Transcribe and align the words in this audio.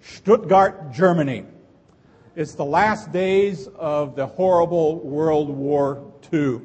Stuttgart, 0.00 0.92
Germany. 0.92 1.44
It's 2.36 2.54
the 2.54 2.64
last 2.64 3.12
days 3.12 3.68
of 3.76 4.16
the 4.16 4.26
horrible 4.26 5.00
World 5.00 5.48
War 5.48 6.12
II. 6.32 6.60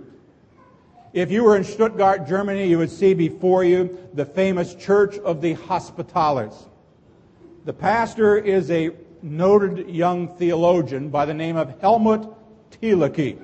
If 1.13 1.31
you 1.31 1.44
were 1.44 1.55
in 1.55 1.63
Stuttgart, 1.63 2.28
Germany, 2.28 2.67
you 2.67 2.78
would 2.78 2.91
see 2.91 3.13
before 3.13 3.63
you 3.63 3.97
the 4.13 4.25
famous 4.25 4.75
Church 4.75 5.17
of 5.20 5.41
the 5.41 5.55
Hospitallers. 5.55 6.67
The 7.65 7.73
pastor 7.73 8.38
is 8.38 8.70
a 8.71 8.92
noted 9.21 9.90
young 9.90 10.28
theologian 10.38 11.10
by 11.10 11.26
the 11.26 11.34
name 11.34 11.58
of 11.58 11.80
Helmut 11.82 12.32
Thielicke. 12.71 13.40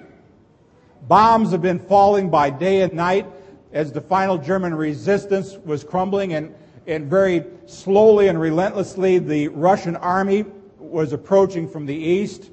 Bombs 1.08 1.52
have 1.52 1.62
been 1.62 1.80
falling 1.80 2.30
by 2.30 2.50
day 2.50 2.82
and 2.82 2.94
night 2.94 3.28
as 3.72 3.92
the 3.92 4.02
final 4.02 4.38
German 4.38 4.74
resistance 4.74 5.58
was 5.66 5.84
crumbling 5.84 6.34
and, 6.34 6.56
and 6.88 7.10
very 7.10 7.44
slowly 7.66 8.28
and 8.28 8.40
relentlessly 8.40 9.20
the 9.20 9.48
Russian 9.50 9.96
army 9.96 10.46
was 10.78 11.14
approaching 11.14 11.68
from 11.68 11.86
the 11.86 11.96
east. 11.96 12.52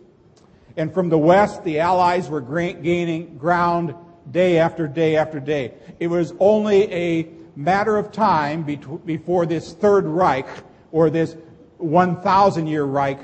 And 0.77 0.93
from 0.93 1.11
the 1.11 1.19
west, 1.19 1.65
the 1.65 1.81
Allies 1.81 2.29
were 2.31 2.41
gaining 2.41 3.37
ground 3.37 3.95
day 4.31 4.59
after 4.59 4.87
day 4.87 5.17
after 5.17 5.39
day. 5.39 5.75
It 6.01 6.07
was 6.07 6.33
only 6.39 6.91
a 6.93 7.29
matter 7.57 7.99
of 7.99 8.13
time 8.13 8.63
before 8.63 9.45
this 9.45 9.75
Third 9.75 10.07
Reich, 10.07 10.49
or 10.91 11.11
this 11.11 11.37
1,000 11.79 12.67
year 12.67 12.85
Reich, 12.85 13.21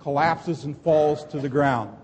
collapses 0.00 0.64
and 0.64 0.80
falls 0.82 1.24
to 1.26 1.40
the 1.40 1.48
ground. 1.48 1.96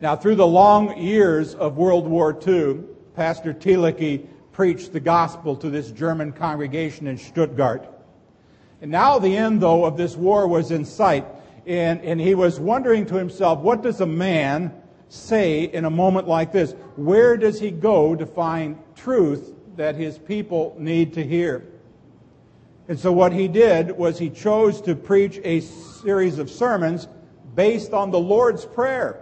Now, 0.00 0.16
through 0.16 0.36
the 0.36 0.46
long 0.46 0.98
years 0.98 1.54
of 1.54 1.76
World 1.76 2.06
War 2.06 2.38
II, 2.46 2.80
Pastor 3.16 3.52
Thielicke 3.52 4.26
preached 4.52 4.92
the 4.92 5.00
gospel 5.00 5.56
to 5.56 5.70
this 5.70 5.90
German 5.90 6.32
congregation 6.32 7.06
in 7.06 7.18
Stuttgart. 7.18 7.88
And 8.82 8.90
now 8.90 9.18
the 9.18 9.36
end, 9.36 9.60
though, 9.60 9.84
of 9.84 9.96
this 9.96 10.16
war 10.16 10.48
was 10.48 10.70
in 10.70 10.84
sight. 10.84 11.26
And, 11.66 12.00
and 12.00 12.20
he 12.20 12.34
was 12.34 12.58
wondering 12.58 13.06
to 13.06 13.14
himself, 13.14 13.60
what 13.60 13.82
does 13.82 14.00
a 14.00 14.06
man 14.06 14.72
say 15.08 15.64
in 15.64 15.84
a 15.84 15.90
moment 15.90 16.26
like 16.26 16.52
this? 16.52 16.72
Where 16.96 17.36
does 17.36 17.60
he 17.60 17.70
go 17.70 18.14
to 18.14 18.26
find 18.26 18.78
truth 18.96 19.52
that 19.76 19.94
his 19.94 20.18
people 20.18 20.74
need 20.78 21.14
to 21.14 21.24
hear? 21.24 21.66
And 22.88 22.98
so 22.98 23.12
what 23.12 23.32
he 23.32 23.46
did 23.46 23.92
was 23.92 24.18
he 24.18 24.30
chose 24.30 24.80
to 24.82 24.96
preach 24.96 25.40
a 25.44 25.60
series 25.60 26.38
of 26.38 26.50
sermons 26.50 27.06
based 27.54 27.92
on 27.92 28.10
the 28.10 28.18
Lord's 28.18 28.64
Prayer. 28.64 29.20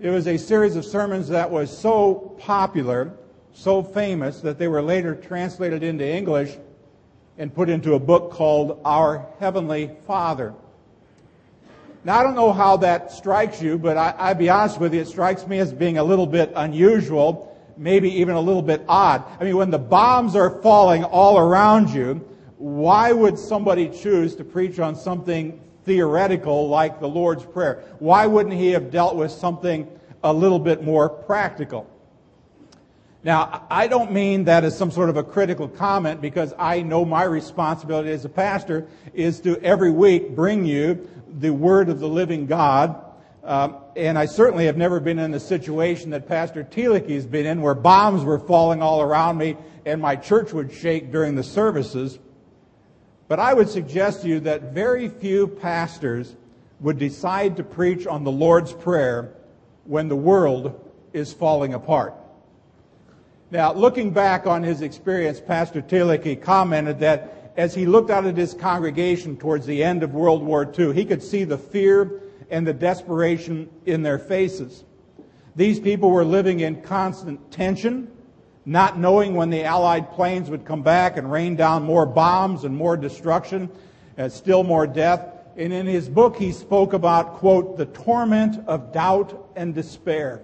It 0.00 0.10
was 0.10 0.26
a 0.26 0.36
series 0.36 0.76
of 0.76 0.84
sermons 0.84 1.28
that 1.28 1.50
was 1.50 1.74
so 1.74 2.36
popular, 2.38 3.16
so 3.54 3.82
famous, 3.82 4.40
that 4.40 4.58
they 4.58 4.68
were 4.68 4.82
later 4.82 5.14
translated 5.14 5.82
into 5.82 6.06
English 6.06 6.56
and 7.38 7.54
put 7.54 7.68
into 7.68 7.94
a 7.94 7.98
book 7.98 8.32
called 8.32 8.80
Our 8.84 9.26
Heavenly 9.38 9.90
Father. 10.06 10.54
Now, 12.04 12.18
I 12.18 12.22
don't 12.22 12.34
know 12.34 12.52
how 12.52 12.76
that 12.78 13.12
strikes 13.12 13.62
you, 13.62 13.78
but 13.78 13.96
I, 13.96 14.14
I'll 14.18 14.34
be 14.34 14.50
honest 14.50 14.78
with 14.78 14.92
you, 14.92 15.00
it 15.00 15.08
strikes 15.08 15.46
me 15.46 15.58
as 15.58 15.72
being 15.72 15.96
a 15.96 16.04
little 16.04 16.26
bit 16.26 16.52
unusual, 16.54 17.58
maybe 17.78 18.10
even 18.20 18.34
a 18.34 18.40
little 18.40 18.60
bit 18.60 18.82
odd. 18.88 19.24
I 19.40 19.44
mean, 19.44 19.56
when 19.56 19.70
the 19.70 19.78
bombs 19.78 20.36
are 20.36 20.60
falling 20.60 21.04
all 21.04 21.38
around 21.38 21.90
you, 21.90 22.16
why 22.58 23.12
would 23.12 23.38
somebody 23.38 23.88
choose 23.88 24.36
to 24.36 24.44
preach 24.44 24.78
on 24.78 24.94
something 24.96 25.58
theoretical 25.84 26.68
like 26.68 27.00
the 27.00 27.08
Lord's 27.08 27.44
Prayer? 27.44 27.84
Why 28.00 28.26
wouldn't 28.26 28.54
he 28.54 28.72
have 28.72 28.90
dealt 28.90 29.16
with 29.16 29.30
something 29.30 29.88
a 30.22 30.32
little 30.32 30.58
bit 30.58 30.82
more 30.82 31.08
practical? 31.08 31.88
Now, 33.24 33.66
I 33.70 33.86
don't 33.86 34.12
mean 34.12 34.44
that 34.44 34.64
as 34.64 34.76
some 34.76 34.90
sort 34.90 35.08
of 35.08 35.16
a 35.16 35.24
critical 35.24 35.66
comment 35.66 36.20
because 36.20 36.52
I 36.58 36.82
know 36.82 37.06
my 37.06 37.24
responsibility 37.24 38.10
as 38.10 38.26
a 38.26 38.28
pastor 38.28 38.86
is 39.14 39.40
to 39.40 39.58
every 39.62 39.90
week 39.90 40.36
bring 40.36 40.66
you 40.66 41.08
the 41.38 41.48
Word 41.48 41.88
of 41.88 42.00
the 42.00 42.06
living 42.06 42.44
God. 42.44 43.02
Um, 43.42 43.78
and 43.96 44.18
I 44.18 44.26
certainly 44.26 44.66
have 44.66 44.76
never 44.76 45.00
been 45.00 45.18
in 45.18 45.30
the 45.30 45.40
situation 45.40 46.10
that 46.10 46.28
Pastor 46.28 46.64
Thielicke's 46.64 47.24
been 47.24 47.46
in 47.46 47.62
where 47.62 47.74
bombs 47.74 48.24
were 48.24 48.38
falling 48.38 48.82
all 48.82 49.00
around 49.00 49.38
me 49.38 49.56
and 49.86 50.02
my 50.02 50.16
church 50.16 50.52
would 50.52 50.70
shake 50.70 51.10
during 51.10 51.34
the 51.34 51.42
services. 51.42 52.18
But 53.28 53.40
I 53.40 53.54
would 53.54 53.70
suggest 53.70 54.20
to 54.22 54.28
you 54.28 54.40
that 54.40 54.74
very 54.74 55.08
few 55.08 55.48
pastors 55.48 56.36
would 56.80 56.98
decide 56.98 57.56
to 57.56 57.64
preach 57.64 58.06
on 58.06 58.22
the 58.22 58.30
Lord's 58.30 58.74
Prayer 58.74 59.32
when 59.84 60.08
the 60.08 60.16
world 60.16 60.92
is 61.14 61.32
falling 61.32 61.72
apart. 61.72 62.14
Now, 63.50 63.72
looking 63.72 64.10
back 64.10 64.46
on 64.46 64.62
his 64.62 64.82
experience, 64.82 65.40
Pastor 65.40 65.82
Thielicke 65.82 66.40
commented 66.42 66.98
that 67.00 67.52
as 67.56 67.74
he 67.74 67.86
looked 67.86 68.10
out 68.10 68.26
at 68.26 68.36
his 68.36 68.54
congregation 68.54 69.36
towards 69.36 69.66
the 69.66 69.84
end 69.84 70.02
of 70.02 70.14
World 70.14 70.42
War 70.42 70.70
II, 70.76 70.92
he 70.92 71.04
could 71.04 71.22
see 71.22 71.44
the 71.44 71.58
fear 71.58 72.20
and 72.50 72.66
the 72.66 72.72
desperation 72.72 73.70
in 73.86 74.02
their 74.02 74.18
faces. 74.18 74.84
These 75.54 75.78
people 75.78 76.10
were 76.10 76.24
living 76.24 76.60
in 76.60 76.82
constant 76.82 77.50
tension 77.52 78.10
not 78.66 78.98
knowing 78.98 79.34
when 79.34 79.50
the 79.50 79.64
Allied 79.64 80.10
planes 80.12 80.48
would 80.48 80.64
come 80.64 80.82
back 80.82 81.16
and 81.16 81.30
rain 81.30 81.56
down 81.56 81.82
more 81.82 82.06
bombs 82.06 82.64
and 82.64 82.74
more 82.74 82.96
destruction 82.96 83.70
and 84.16 84.32
still 84.32 84.62
more 84.62 84.86
death. 84.86 85.28
And 85.56 85.72
in 85.72 85.86
his 85.86 86.08
book, 86.08 86.36
he 86.36 86.50
spoke 86.50 86.92
about, 86.94 87.34
quote, 87.34 87.76
the 87.76 87.86
torment 87.86 88.66
of 88.66 88.92
doubt 88.92 89.50
and 89.54 89.74
despair 89.74 90.42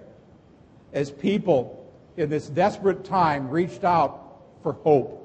as 0.93 1.09
people 1.09 1.80
in 2.17 2.29
this 2.29 2.47
desperate 2.47 3.03
time 3.05 3.49
reached 3.49 3.83
out 3.83 4.41
for 4.63 4.73
hope. 4.73 5.17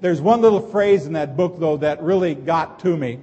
There's 0.00 0.20
one 0.20 0.40
little 0.40 0.60
phrase 0.60 1.06
in 1.06 1.14
that 1.14 1.36
book, 1.36 1.58
though, 1.58 1.78
that 1.78 2.02
really 2.02 2.34
got 2.34 2.80
to 2.80 2.96
me. 2.96 3.18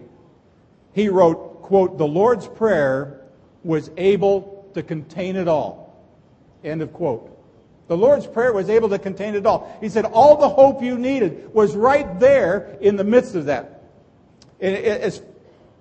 He 0.94 1.10
wrote, 1.10 1.62
quote, 1.62 1.98
the 1.98 2.08
Lord's 2.08 2.48
Prayer 2.48 3.22
was 3.64 3.90
able 3.98 4.70
to 4.74 4.84
contain 4.84 5.36
it 5.36 5.48
all. 5.48 6.04
End 6.64 6.82
of 6.82 6.92
quote. 6.94 7.32
The 7.88 7.96
Lord's 7.96 8.28
Prayer 8.28 8.52
was 8.52 8.70
able 8.70 8.90
to 8.90 9.00
contain 9.00 9.36
it 9.36 9.46
all. 9.46 9.78
He 9.80 9.90
said 9.90 10.06
all 10.06 10.38
the 10.38 10.50
hope 10.50 10.82
you 10.82 10.98
needed 10.98 11.54
was 11.54 11.76
right 11.76 12.20
there 12.20 12.78
in 12.82 12.96
the 12.96 13.04
midst 13.04 13.36
of 13.36 13.46
that. 13.46 13.84
And 14.60 14.76
it's 14.76 15.22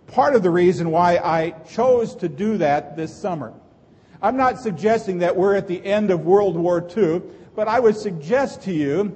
part 0.09 0.34
of 0.34 0.43
the 0.43 0.51
reason 0.51 0.91
why 0.91 1.16
I 1.16 1.51
chose 1.71 2.15
to 2.16 2.28
do 2.28 2.59
that 2.59 2.97
this 2.97 3.15
summer. 3.15 3.55
I'm 4.25 4.39
not 4.39 4.59
suggesting 4.59 5.19
that 5.19 5.37
we're 5.37 5.55
at 5.55 5.69
the 5.69 5.85
end 5.85 6.11
of 6.11 6.25
World 6.25 6.57
War 6.57 6.83
II, 6.97 7.21
but 7.55 7.69
I 7.69 7.79
would 7.79 7.95
suggest 7.95 8.62
to 8.62 8.73
you 8.73 9.15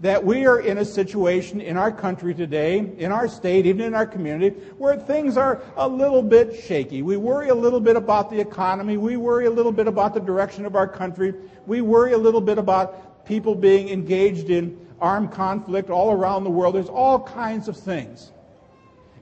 that 0.00 0.24
we 0.24 0.46
are 0.46 0.58
in 0.58 0.78
a 0.78 0.84
situation 0.84 1.60
in 1.60 1.76
our 1.76 1.92
country 1.92 2.34
today, 2.34 2.78
in 2.98 3.12
our 3.12 3.28
state, 3.28 3.66
even 3.66 3.82
in 3.82 3.94
our 3.94 4.04
community, 4.04 4.58
where 4.76 4.96
things 4.96 5.36
are 5.36 5.62
a 5.76 5.86
little 5.86 6.24
bit 6.24 6.60
shaky. 6.60 7.02
We 7.02 7.16
worry 7.16 7.50
a 7.50 7.54
little 7.54 7.78
bit 7.78 7.94
about 7.94 8.30
the 8.30 8.40
economy. 8.40 8.96
We 8.96 9.16
worry 9.16 9.46
a 9.46 9.50
little 9.50 9.70
bit 9.70 9.86
about 9.86 10.12
the 10.12 10.18
direction 10.18 10.66
of 10.66 10.74
our 10.74 10.88
country. 10.88 11.34
We 11.68 11.80
worry 11.80 12.14
a 12.14 12.18
little 12.18 12.40
bit 12.40 12.58
about 12.58 13.24
people 13.26 13.54
being 13.54 13.90
engaged 13.90 14.50
in 14.50 14.76
armed 15.00 15.30
conflict 15.30 15.88
all 15.88 16.10
around 16.10 16.42
the 16.42 16.50
world. 16.50 16.74
There's 16.74 16.88
all 16.88 17.20
kinds 17.20 17.68
of 17.68 17.76
things. 17.76 18.32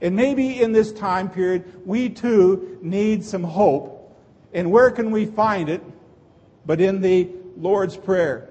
And 0.00 0.16
maybe 0.16 0.62
in 0.62 0.72
this 0.72 0.92
time 0.92 1.28
period, 1.28 1.86
we 1.86 2.08
too 2.08 2.78
need 2.80 3.22
some 3.22 3.44
hope. 3.44 3.95
And 4.56 4.72
where 4.72 4.90
can 4.90 5.10
we 5.10 5.26
find 5.26 5.68
it 5.68 5.82
but 6.64 6.80
in 6.80 7.02
the 7.02 7.28
Lord's 7.58 7.94
Prayer? 7.94 8.48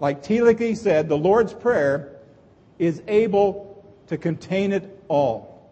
Like 0.00 0.20
Thielicke 0.24 0.76
said, 0.76 1.08
the 1.08 1.16
Lord's 1.16 1.54
Prayer 1.54 2.16
is 2.80 3.02
able 3.06 3.86
to 4.08 4.18
contain 4.18 4.72
it 4.72 5.00
all. 5.06 5.70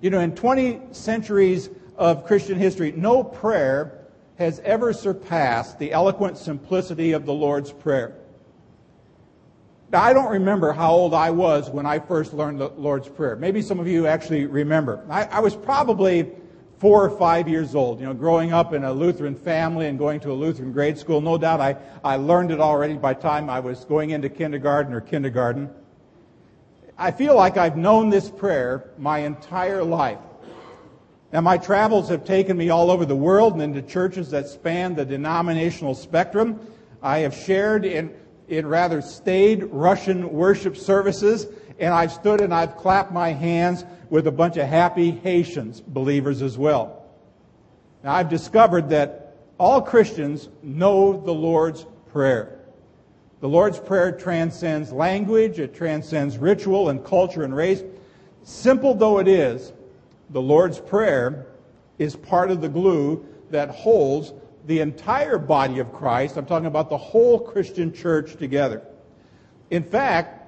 You 0.00 0.08
know, 0.08 0.20
in 0.20 0.34
20 0.34 0.80
centuries 0.92 1.68
of 1.98 2.24
Christian 2.24 2.58
history, 2.58 2.92
no 2.92 3.22
prayer 3.22 4.06
has 4.38 4.60
ever 4.60 4.94
surpassed 4.94 5.78
the 5.78 5.92
eloquent 5.92 6.38
simplicity 6.38 7.12
of 7.12 7.26
the 7.26 7.34
Lord's 7.34 7.70
Prayer. 7.70 8.16
Now, 9.92 10.02
I 10.02 10.14
don't 10.14 10.32
remember 10.32 10.72
how 10.72 10.92
old 10.92 11.12
I 11.12 11.30
was 11.30 11.68
when 11.68 11.84
I 11.84 11.98
first 11.98 12.32
learned 12.32 12.60
the 12.60 12.68
Lord's 12.70 13.10
Prayer. 13.10 13.36
Maybe 13.36 13.60
some 13.60 13.78
of 13.78 13.86
you 13.86 14.06
actually 14.06 14.46
remember. 14.46 15.04
I, 15.10 15.24
I 15.24 15.40
was 15.40 15.54
probably 15.54 16.32
four 16.84 17.02
or 17.02 17.16
five 17.16 17.48
years 17.48 17.74
old. 17.74 17.98
You 17.98 18.04
know, 18.04 18.12
growing 18.12 18.52
up 18.52 18.74
in 18.74 18.84
a 18.84 18.92
Lutheran 18.92 19.34
family 19.34 19.86
and 19.86 19.98
going 19.98 20.20
to 20.20 20.30
a 20.30 20.34
Lutheran 20.34 20.70
grade 20.70 20.98
school, 20.98 21.22
no 21.22 21.38
doubt 21.38 21.58
I, 21.58 21.76
I 22.04 22.16
learned 22.16 22.50
it 22.50 22.60
already 22.60 22.92
by 22.92 23.14
the 23.14 23.22
time 23.22 23.48
I 23.48 23.58
was 23.60 23.86
going 23.86 24.10
into 24.10 24.28
kindergarten 24.28 24.92
or 24.92 25.00
kindergarten. 25.00 25.70
I 26.98 27.10
feel 27.10 27.36
like 27.36 27.56
I've 27.56 27.78
known 27.78 28.10
this 28.10 28.28
prayer 28.28 28.90
my 28.98 29.20
entire 29.20 29.82
life. 29.82 30.18
Now, 31.32 31.40
my 31.40 31.56
travels 31.56 32.10
have 32.10 32.26
taken 32.26 32.54
me 32.54 32.68
all 32.68 32.90
over 32.90 33.06
the 33.06 33.16
world 33.16 33.54
and 33.54 33.62
into 33.62 33.80
churches 33.80 34.28
that 34.32 34.46
span 34.46 34.94
the 34.94 35.06
denominational 35.06 35.94
spectrum. 35.94 36.60
I 37.00 37.20
have 37.20 37.34
shared 37.34 37.86
in, 37.86 38.14
in 38.48 38.66
rather 38.66 39.00
staid 39.00 39.64
Russian 39.64 40.32
worship 40.32 40.76
services, 40.76 41.46
and 41.78 41.92
I've 41.92 42.12
stood 42.12 42.40
and 42.40 42.52
I've 42.52 42.76
clapped 42.76 43.12
my 43.12 43.30
hands 43.32 43.84
with 44.10 44.26
a 44.26 44.32
bunch 44.32 44.56
of 44.56 44.68
happy 44.68 45.10
Haitians, 45.10 45.80
believers 45.80 46.42
as 46.42 46.58
well. 46.58 47.04
Now, 48.02 48.14
I've 48.14 48.28
discovered 48.28 48.90
that 48.90 49.36
all 49.58 49.80
Christians 49.80 50.48
know 50.62 51.20
the 51.20 51.32
Lord's 51.32 51.86
Prayer. 52.12 52.60
The 53.40 53.48
Lord's 53.48 53.78
Prayer 53.78 54.12
transcends 54.12 54.92
language, 54.92 55.58
it 55.58 55.74
transcends 55.74 56.38
ritual 56.38 56.90
and 56.90 57.04
culture 57.04 57.44
and 57.44 57.54
race. 57.54 57.82
Simple 58.42 58.94
though 58.94 59.18
it 59.18 59.28
is, 59.28 59.72
the 60.30 60.40
Lord's 60.40 60.78
Prayer 60.78 61.46
is 61.98 62.16
part 62.16 62.50
of 62.50 62.60
the 62.60 62.68
glue 62.68 63.24
that 63.50 63.70
holds 63.70 64.32
the 64.66 64.80
entire 64.80 65.38
body 65.38 65.78
of 65.78 65.92
Christ. 65.92 66.36
I'm 66.36 66.46
talking 66.46 66.66
about 66.66 66.90
the 66.90 66.96
whole 66.96 67.38
Christian 67.38 67.92
church 67.92 68.36
together. 68.36 68.82
In 69.70 69.82
fact, 69.82 70.40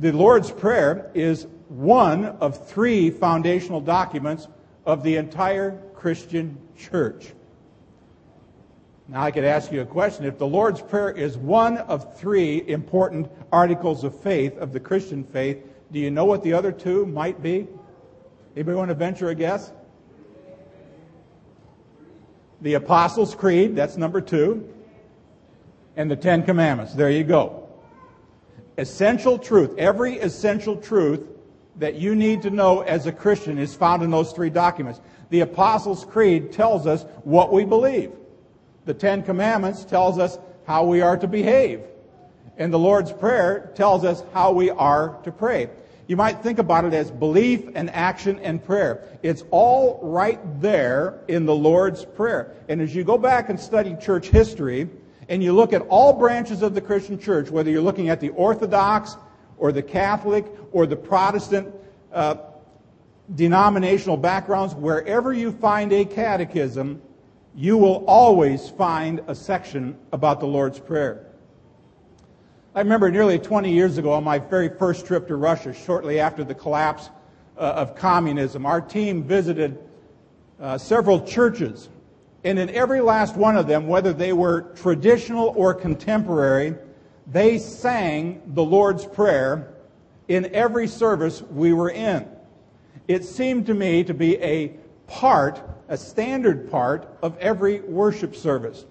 the 0.00 0.12
Lord's 0.12 0.50
Prayer 0.50 1.10
is 1.14 1.46
one 1.68 2.24
of 2.24 2.68
three 2.68 3.10
foundational 3.10 3.80
documents 3.80 4.48
of 4.86 5.02
the 5.02 5.16
entire 5.16 5.82
Christian 5.94 6.58
church. 6.76 7.32
Now, 9.08 9.22
I 9.22 9.30
could 9.30 9.44
ask 9.44 9.70
you 9.70 9.82
a 9.82 9.86
question. 9.86 10.24
If 10.24 10.38
the 10.38 10.46
Lord's 10.46 10.80
Prayer 10.80 11.10
is 11.10 11.36
one 11.36 11.78
of 11.78 12.16
three 12.16 12.66
important 12.68 13.30
articles 13.52 14.02
of 14.02 14.18
faith, 14.18 14.56
of 14.56 14.72
the 14.72 14.80
Christian 14.80 15.24
faith, 15.24 15.58
do 15.92 15.98
you 15.98 16.10
know 16.10 16.24
what 16.24 16.42
the 16.42 16.54
other 16.54 16.72
two 16.72 17.04
might 17.06 17.42
be? 17.42 17.68
Anybody 18.56 18.76
want 18.76 18.88
to 18.88 18.94
venture 18.94 19.28
a 19.28 19.34
guess? 19.34 19.72
The 22.64 22.74
Apostles' 22.74 23.34
Creed, 23.34 23.76
that's 23.76 23.98
number 23.98 24.22
two. 24.22 24.66
And 25.96 26.10
the 26.10 26.16
Ten 26.16 26.42
Commandments. 26.42 26.94
There 26.94 27.10
you 27.10 27.22
go. 27.22 27.68
Essential 28.78 29.38
truth. 29.38 29.76
Every 29.76 30.16
essential 30.16 30.78
truth 30.78 31.20
that 31.76 31.96
you 31.96 32.14
need 32.14 32.40
to 32.40 32.48
know 32.48 32.80
as 32.80 33.06
a 33.06 33.12
Christian 33.12 33.58
is 33.58 33.74
found 33.74 34.02
in 34.02 34.10
those 34.10 34.32
three 34.32 34.48
documents. 34.48 35.02
The 35.28 35.40
Apostles' 35.40 36.06
Creed 36.06 36.52
tells 36.52 36.86
us 36.86 37.04
what 37.24 37.52
we 37.52 37.66
believe. 37.66 38.12
The 38.86 38.94
Ten 38.94 39.22
Commandments 39.22 39.84
tells 39.84 40.18
us 40.18 40.38
how 40.66 40.86
we 40.86 41.02
are 41.02 41.18
to 41.18 41.28
behave. 41.28 41.82
And 42.56 42.72
the 42.72 42.78
Lord's 42.78 43.12
Prayer 43.12 43.72
tells 43.74 44.06
us 44.06 44.24
how 44.32 44.52
we 44.52 44.70
are 44.70 45.20
to 45.24 45.30
pray. 45.30 45.68
You 46.06 46.16
might 46.16 46.42
think 46.42 46.58
about 46.58 46.84
it 46.84 46.92
as 46.92 47.10
belief 47.10 47.68
and 47.74 47.88
action 47.90 48.38
and 48.40 48.62
prayer. 48.62 49.04
It's 49.22 49.42
all 49.50 49.98
right 50.02 50.38
there 50.60 51.20
in 51.28 51.46
the 51.46 51.54
Lord's 51.54 52.04
Prayer. 52.04 52.52
And 52.68 52.82
as 52.82 52.94
you 52.94 53.04
go 53.04 53.16
back 53.16 53.48
and 53.48 53.58
study 53.58 53.96
church 54.00 54.28
history, 54.28 54.90
and 55.28 55.42
you 55.42 55.52
look 55.54 55.72
at 55.72 55.80
all 55.88 56.12
branches 56.12 56.60
of 56.60 56.74
the 56.74 56.80
Christian 56.80 57.18
church, 57.18 57.50
whether 57.50 57.70
you're 57.70 57.80
looking 57.80 58.10
at 58.10 58.20
the 58.20 58.28
Orthodox 58.30 59.16
or 59.56 59.72
the 59.72 59.82
Catholic 59.82 60.44
or 60.72 60.86
the 60.86 60.96
Protestant 60.96 61.74
uh, 62.12 62.36
denominational 63.34 64.18
backgrounds, 64.18 64.74
wherever 64.74 65.32
you 65.32 65.52
find 65.52 65.92
a 65.92 66.04
catechism, 66.04 67.00
you 67.54 67.78
will 67.78 68.04
always 68.06 68.68
find 68.68 69.22
a 69.26 69.34
section 69.34 69.96
about 70.12 70.40
the 70.40 70.46
Lord's 70.46 70.78
Prayer. 70.78 71.26
I 72.74 72.80
remember 72.80 73.08
nearly 73.08 73.38
20 73.38 73.72
years 73.72 73.98
ago 73.98 74.12
on 74.12 74.24
my 74.24 74.40
very 74.40 74.68
first 74.68 75.06
trip 75.06 75.28
to 75.28 75.36
Russia, 75.36 75.72
shortly 75.72 76.18
after 76.18 76.42
the 76.42 76.54
collapse 76.54 77.10
uh, 77.56 77.60
of 77.60 77.94
communism, 77.94 78.66
our 78.66 78.80
team 78.80 79.22
visited 79.22 79.78
uh, 80.60 80.76
several 80.76 81.24
churches. 81.24 81.88
And 82.42 82.58
in 82.58 82.68
every 82.70 83.00
last 83.00 83.36
one 83.36 83.56
of 83.56 83.68
them, 83.68 83.86
whether 83.86 84.12
they 84.12 84.32
were 84.32 84.72
traditional 84.74 85.54
or 85.56 85.72
contemporary, 85.72 86.74
they 87.28 87.58
sang 87.58 88.42
the 88.54 88.64
Lord's 88.64 89.06
Prayer 89.06 89.72
in 90.26 90.52
every 90.52 90.88
service 90.88 91.42
we 91.42 91.72
were 91.72 91.90
in. 91.90 92.28
It 93.06 93.24
seemed 93.24 93.66
to 93.66 93.74
me 93.74 94.02
to 94.02 94.14
be 94.14 94.36
a 94.42 94.74
part 95.06 95.62
a 95.88 95.96
standard 95.96 96.70
part 96.70 97.08
of 97.22 97.36
every 97.38 97.80
worship 97.80 98.34
service. 98.34 98.86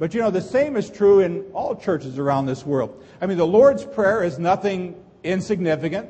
But 0.00 0.14
you 0.14 0.20
know, 0.22 0.30
the 0.30 0.40
same 0.40 0.78
is 0.78 0.88
true 0.88 1.20
in 1.20 1.42
all 1.52 1.76
churches 1.76 2.18
around 2.18 2.46
this 2.46 2.64
world. 2.64 3.04
I 3.20 3.26
mean, 3.26 3.36
the 3.36 3.46
Lord's 3.46 3.84
Prayer 3.84 4.24
is 4.24 4.38
nothing 4.38 4.94
insignificant. 5.22 6.08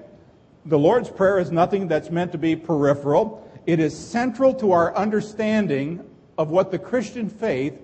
The 0.64 0.78
Lord's 0.78 1.10
Prayer 1.10 1.40
is 1.40 1.50
nothing 1.50 1.88
that's 1.88 2.08
meant 2.08 2.30
to 2.30 2.38
be 2.38 2.54
peripheral. 2.54 3.50
It 3.66 3.80
is 3.80 3.98
central 3.98 4.54
to 4.54 4.70
our 4.70 4.94
understanding 4.94 6.08
of 6.38 6.50
what 6.50 6.70
the 6.70 6.78
Christian 6.78 7.28
faith 7.28 7.80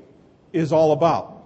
is 0.52 0.72
all 0.72 0.92
about. 0.92 1.42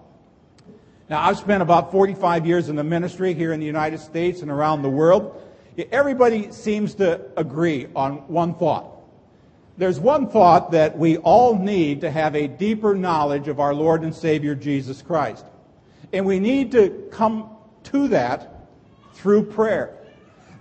Now, 1.09 1.23
I've 1.23 1.39
spent 1.39 1.63
about 1.63 1.91
45 1.91 2.45
years 2.45 2.69
in 2.69 2.77
the 2.77 2.85
ministry 2.85 3.33
here 3.33 3.55
in 3.55 3.61
the 3.61 3.67
United 3.67 3.99
States 3.99 4.43
and 4.43 4.51
around 4.51 4.83
the 4.83 4.91
world. 4.91 5.43
Everybody 5.91 6.53
seems 6.53 6.95
to 6.97 7.23
agree 7.39 7.89
on 7.97 8.29
one 8.29 8.53
thought 8.53 9.00
there's 9.81 9.99
one 9.99 10.29
thought 10.29 10.73
that 10.73 10.99
we 10.99 11.17
all 11.17 11.59
need 11.59 12.03
to 12.03 12.11
have 12.11 12.37
a 12.37 12.47
deeper 12.47 12.95
knowledge 12.95 13.49
of 13.49 13.59
our 13.61 13.73
Lord 13.73 14.03
and 14.03 14.15
Savior 14.15 14.55
Jesus 14.55 15.01
Christ. 15.01 15.47
And 16.13 16.27
we 16.27 16.39
need 16.39 16.71
to 16.73 17.09
come 17.11 17.49
to 17.85 18.09
that 18.09 18.69
through 19.15 19.45
prayer. 19.45 19.97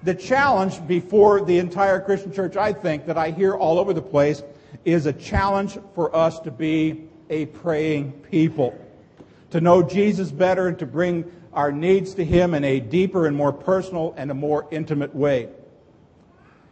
The 0.04 0.16
challenge 0.16 0.88
before 0.88 1.44
the 1.44 1.58
entire 1.58 2.00
Christian 2.00 2.32
church, 2.32 2.56
I 2.56 2.72
think, 2.72 3.08
that 3.08 3.18
I 3.18 3.32
hear 3.32 3.56
all 3.56 3.78
over 3.78 3.92
the 3.92 4.02
place 4.02 4.42
is 4.86 5.06
a 5.06 5.12
challenge 5.12 5.78
for 5.96 6.16
us 6.16 6.40
to 6.40 6.52
be 6.52 7.10
a 7.30 7.48
praying 7.48 8.14
people. 8.32 8.74
To 9.52 9.60
know 9.60 9.84
Jesus 9.84 10.32
better 10.32 10.70
and 10.70 10.80
to 10.80 10.86
bring 10.86 11.30
our 11.52 11.74
needs 11.74 12.14
to 12.14 12.24
Him 12.24 12.54
in 12.54 12.64
a 12.64 12.80
deeper 12.80 13.28
and 13.28 13.36
more 13.36 13.52
personal 13.52 14.14
and 14.16 14.32
a 14.32 14.34
more 14.36 14.66
intimate 14.72 15.14
way. 15.14 15.50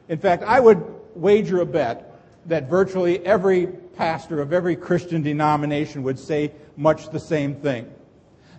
In 0.08 0.18
fact, 0.18 0.44
I 0.44 0.62
would 0.62 0.82
wager 1.14 1.60
a 1.60 1.66
bet 1.66 2.14
that 2.48 2.70
virtually 2.70 3.26
every 3.26 3.68
pastor 3.68 4.42
of 4.42 4.54
every 4.54 4.76
Christian 4.76 5.22
denomination 5.22 6.04
would 6.04 6.18
say 6.18 6.52
much 6.76 7.10
the 7.10 7.20
same 7.20 7.56
thing. 7.56 7.92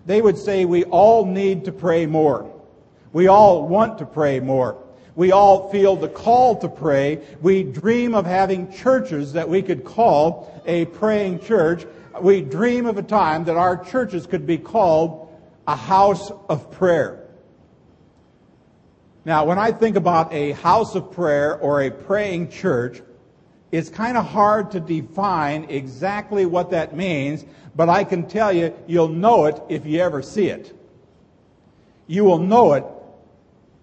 They 0.05 0.21
would 0.21 0.37
say 0.37 0.65
we 0.65 0.85
all 0.85 1.25
need 1.25 1.65
to 1.65 1.71
pray 1.71 2.05
more. 2.05 2.51
We 3.11 3.27
all 3.27 3.67
want 3.67 3.97
to 3.99 4.05
pray 4.05 4.39
more. 4.39 4.77
We 5.15 5.31
all 5.31 5.69
feel 5.69 5.95
the 5.95 6.07
call 6.07 6.55
to 6.57 6.69
pray. 6.69 7.21
We 7.41 7.63
dream 7.63 8.15
of 8.15 8.25
having 8.25 8.71
churches 8.71 9.33
that 9.33 9.49
we 9.49 9.61
could 9.61 9.83
call 9.83 10.61
a 10.65 10.85
praying 10.85 11.39
church. 11.39 11.85
We 12.21 12.41
dream 12.41 12.85
of 12.85 12.97
a 12.97 13.03
time 13.03 13.43
that 13.45 13.57
our 13.57 13.83
churches 13.83 14.27
could 14.27 14.45
be 14.45 14.57
called 14.57 15.29
a 15.67 15.75
house 15.75 16.31
of 16.47 16.71
prayer. 16.71 17.27
Now, 19.25 19.45
when 19.45 19.59
I 19.59 19.71
think 19.71 19.95
about 19.95 20.33
a 20.33 20.53
house 20.53 20.95
of 20.95 21.11
prayer 21.11 21.57
or 21.57 21.81
a 21.81 21.91
praying 21.91 22.49
church, 22.49 23.01
it's 23.71 23.89
kind 23.89 24.17
of 24.17 24.25
hard 24.25 24.71
to 24.71 24.79
define 24.79 25.65
exactly 25.65 26.45
what 26.45 26.71
that 26.71 26.95
means, 26.95 27.45
but 27.75 27.89
I 27.89 28.03
can 28.03 28.27
tell 28.27 28.51
you, 28.51 28.73
you'll 28.87 29.09
know 29.09 29.45
it 29.45 29.61
if 29.69 29.85
you 29.85 29.99
ever 29.99 30.21
see 30.21 30.47
it. 30.47 30.75
You 32.07 32.25
will 32.25 32.39
know 32.39 32.73
it 32.73 32.83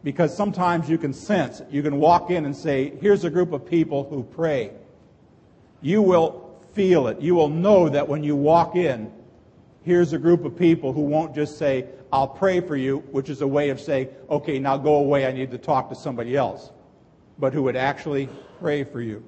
because 0.03 0.37
sometimes 0.37 0.89
you 0.89 0.99
can 0.99 1.13
sense 1.13 1.61
it. 1.61 1.69
You 1.71 1.83
can 1.83 1.99
walk 1.99 2.31
in 2.31 2.45
and 2.45 2.57
say, 2.57 2.93
here's 3.01 3.25
a 3.25 3.31
group 3.31 3.53
of 3.53 3.65
people 3.65 4.05
who 4.09 4.25
pray. 4.25 4.73
You 5.81 6.03
will 6.03 6.59
feel 6.75 7.07
it. 7.07 7.21
You 7.21 7.35
will 7.35 7.49
know 7.49 7.89
that 7.89 8.09
when 8.09 8.25
you 8.25 8.35
walk 8.35 8.75
in, 8.75 9.13
here's 9.83 10.13
a 10.13 10.19
group 10.19 10.45
of 10.45 10.59
people 10.59 10.93
who 10.93 11.03
won't 11.03 11.35
just 11.35 11.59
say, 11.59 11.87
I'll 12.13 12.29
pray 12.29 12.61
for 12.61 12.77
you, 12.77 12.99
which 13.13 13.31
is 13.31 13.41
a 13.41 13.47
way 13.47 13.71
of 13.71 13.81
saying, 13.81 14.09
okay, 14.29 14.59
now 14.59 14.77
go 14.77 14.97
away, 14.97 15.27
I 15.27 15.33
need 15.33 15.51
to 15.53 15.59
talk 15.59 15.89
to 15.91 15.95
somebody 15.95 16.37
else, 16.37 16.71
but 17.39 17.53
who 17.53 17.63
would 17.65 17.77
actually 17.77 18.29
pray 18.59 18.85
for 18.85 19.01
you. 19.01 19.25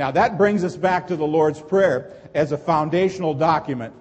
Now 0.00 0.10
that 0.12 0.38
brings 0.38 0.64
us 0.64 0.78
back 0.78 1.08
to 1.08 1.16
the 1.16 1.26
Lord's 1.26 1.60
Prayer 1.60 2.14
as 2.34 2.52
a 2.52 2.56
foundational 2.56 3.34
document. 3.34 3.92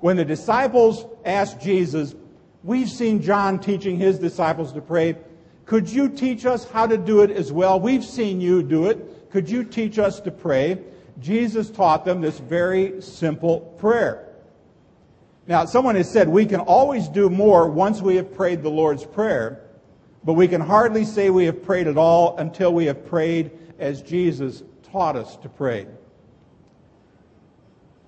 When 0.00 0.18
the 0.18 0.26
disciples 0.26 1.06
asked 1.24 1.58
Jesus, 1.58 2.14
we've 2.62 2.90
seen 2.90 3.22
John 3.22 3.58
teaching 3.58 3.96
his 3.96 4.18
disciples 4.18 4.74
to 4.74 4.82
pray. 4.82 5.16
Could 5.64 5.88
you 5.88 6.10
teach 6.10 6.44
us 6.44 6.68
how 6.68 6.86
to 6.86 6.98
do 6.98 7.22
it 7.22 7.30
as 7.30 7.50
well? 7.50 7.80
We've 7.80 8.04
seen 8.04 8.42
you 8.42 8.62
do 8.62 8.88
it. 8.88 9.30
Could 9.30 9.48
you 9.48 9.64
teach 9.64 9.98
us 9.98 10.20
to 10.20 10.30
pray? 10.30 10.82
Jesus 11.18 11.70
taught 11.70 12.04
them 12.04 12.20
this 12.20 12.38
very 12.38 13.00
simple 13.00 13.60
prayer. 13.78 14.28
Now, 15.46 15.64
someone 15.64 15.94
has 15.94 16.10
said 16.10 16.28
we 16.28 16.44
can 16.44 16.60
always 16.60 17.08
do 17.08 17.30
more 17.30 17.70
once 17.70 18.02
we 18.02 18.16
have 18.16 18.34
prayed 18.34 18.62
the 18.62 18.68
Lord's 18.68 19.06
Prayer, 19.06 19.62
but 20.24 20.34
we 20.34 20.46
can 20.46 20.60
hardly 20.60 21.06
say 21.06 21.30
we 21.30 21.46
have 21.46 21.62
prayed 21.62 21.86
at 21.86 21.96
all 21.96 22.36
until 22.36 22.74
we 22.74 22.84
have 22.84 23.06
prayed 23.06 23.50
as 23.78 24.02
Jesus 24.02 24.62
taught 24.92 25.16
us 25.16 25.36
to 25.38 25.48
pray. 25.48 25.86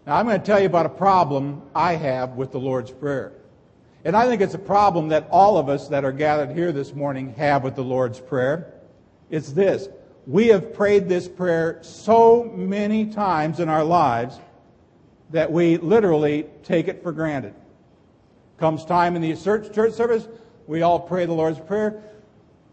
Now, 0.07 0.17
I'm 0.17 0.27
going 0.27 0.39
to 0.39 0.47
tell 0.47 0.61
you 0.61 0.67
about 0.67 0.85
a 0.85 0.91
problem 0.91 1.63
I 1.75 1.95
have 1.95 2.33
with 2.33 2.53
the 2.53 2.61
Lord's 2.61 2.91
Prayer. 2.91 3.33
And 4.05 4.15
I 4.15 4.27
think 4.27 4.43
it's 4.43 4.53
a 4.53 4.59
problem 4.59 5.09
that 5.09 5.27
all 5.31 5.57
of 5.57 5.71
us 5.71 5.89
that 5.89 6.05
are 6.05 6.13
gathered 6.13 6.55
here 6.55 6.73
this 6.73 6.93
morning 6.95 7.33
have 7.35 7.65
with 7.65 7.75
the 7.75 7.83
Lord's 7.83 8.21
Prayer. 8.21 8.75
It's 9.31 9.51
this. 9.51 9.89
We 10.27 10.49
have 10.49 10.75
prayed 10.75 11.09
this 11.09 11.27
prayer 11.27 11.79
so 11.83 12.45
many 12.45 13.07
times 13.07 13.61
in 13.61 13.71
our 13.71 13.85
lives 13.85 14.39
that 15.31 15.51
we 15.51 15.79
literally 15.79 16.47
take 16.63 16.89
it 16.89 17.03
for 17.03 17.13
granted. 17.13 17.55
Comes 18.59 18.85
time 18.85 19.17
in 19.17 19.23
the 19.23 19.35
church 19.35 19.95
service, 19.95 20.29
we 20.67 20.83
all 20.83 21.01
pray 21.01 21.25
the 21.25 21.33
Lord's 21.33 21.61
Prayer. 21.61 22.03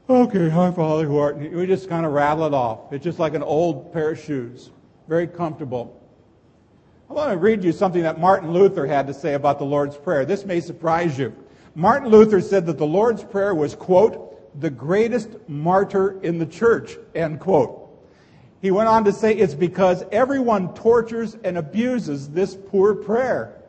Okay, 0.09 0.49
hi, 0.49 0.71
Father 0.71 1.05
who 1.05 1.17
art 1.19 1.37
We 1.37 1.65
just 1.67 1.87
kind 1.87 2.05
of 2.05 2.11
rattle 2.11 2.45
it 2.45 2.53
off. 2.53 2.91
It's 2.91 3.03
just 3.03 3.19
like 3.19 3.33
an 3.33 3.43
old 3.43 3.93
pair 3.93 4.11
of 4.11 4.19
shoes. 4.19 4.71
Very 5.07 5.27
comfortable. 5.27 6.01
I 7.09 7.13
want 7.13 7.31
to 7.31 7.37
read 7.37 7.63
you 7.63 7.71
something 7.71 8.01
that 8.01 8.19
Martin 8.19 8.51
Luther 8.51 8.85
had 8.87 9.05
to 9.07 9.13
say 9.13 9.35
about 9.35 9.59
the 9.59 9.65
Lord's 9.65 9.95
Prayer. 9.95 10.25
This 10.25 10.43
may 10.43 10.59
surprise 10.59 11.17
you. 11.17 11.35
Martin 11.75 12.09
Luther 12.09 12.41
said 12.41 12.65
that 12.65 12.77
the 12.77 12.85
Lord's 12.85 13.23
Prayer 13.23 13.53
was, 13.53 13.75
quote, 13.75 14.59
the 14.59 14.69
greatest 14.69 15.29
martyr 15.47 16.19
in 16.23 16.39
the 16.39 16.45
church, 16.45 16.97
end 17.15 17.39
quote. 17.39 17.77
He 18.61 18.71
went 18.71 18.89
on 18.89 19.05
to 19.05 19.13
say, 19.13 19.35
it's 19.35 19.53
because 19.53 20.03
everyone 20.11 20.73
tortures 20.73 21.37
and 21.43 21.57
abuses 21.57 22.29
this 22.29 22.55
poor 22.55 22.95
prayer. 22.95 23.60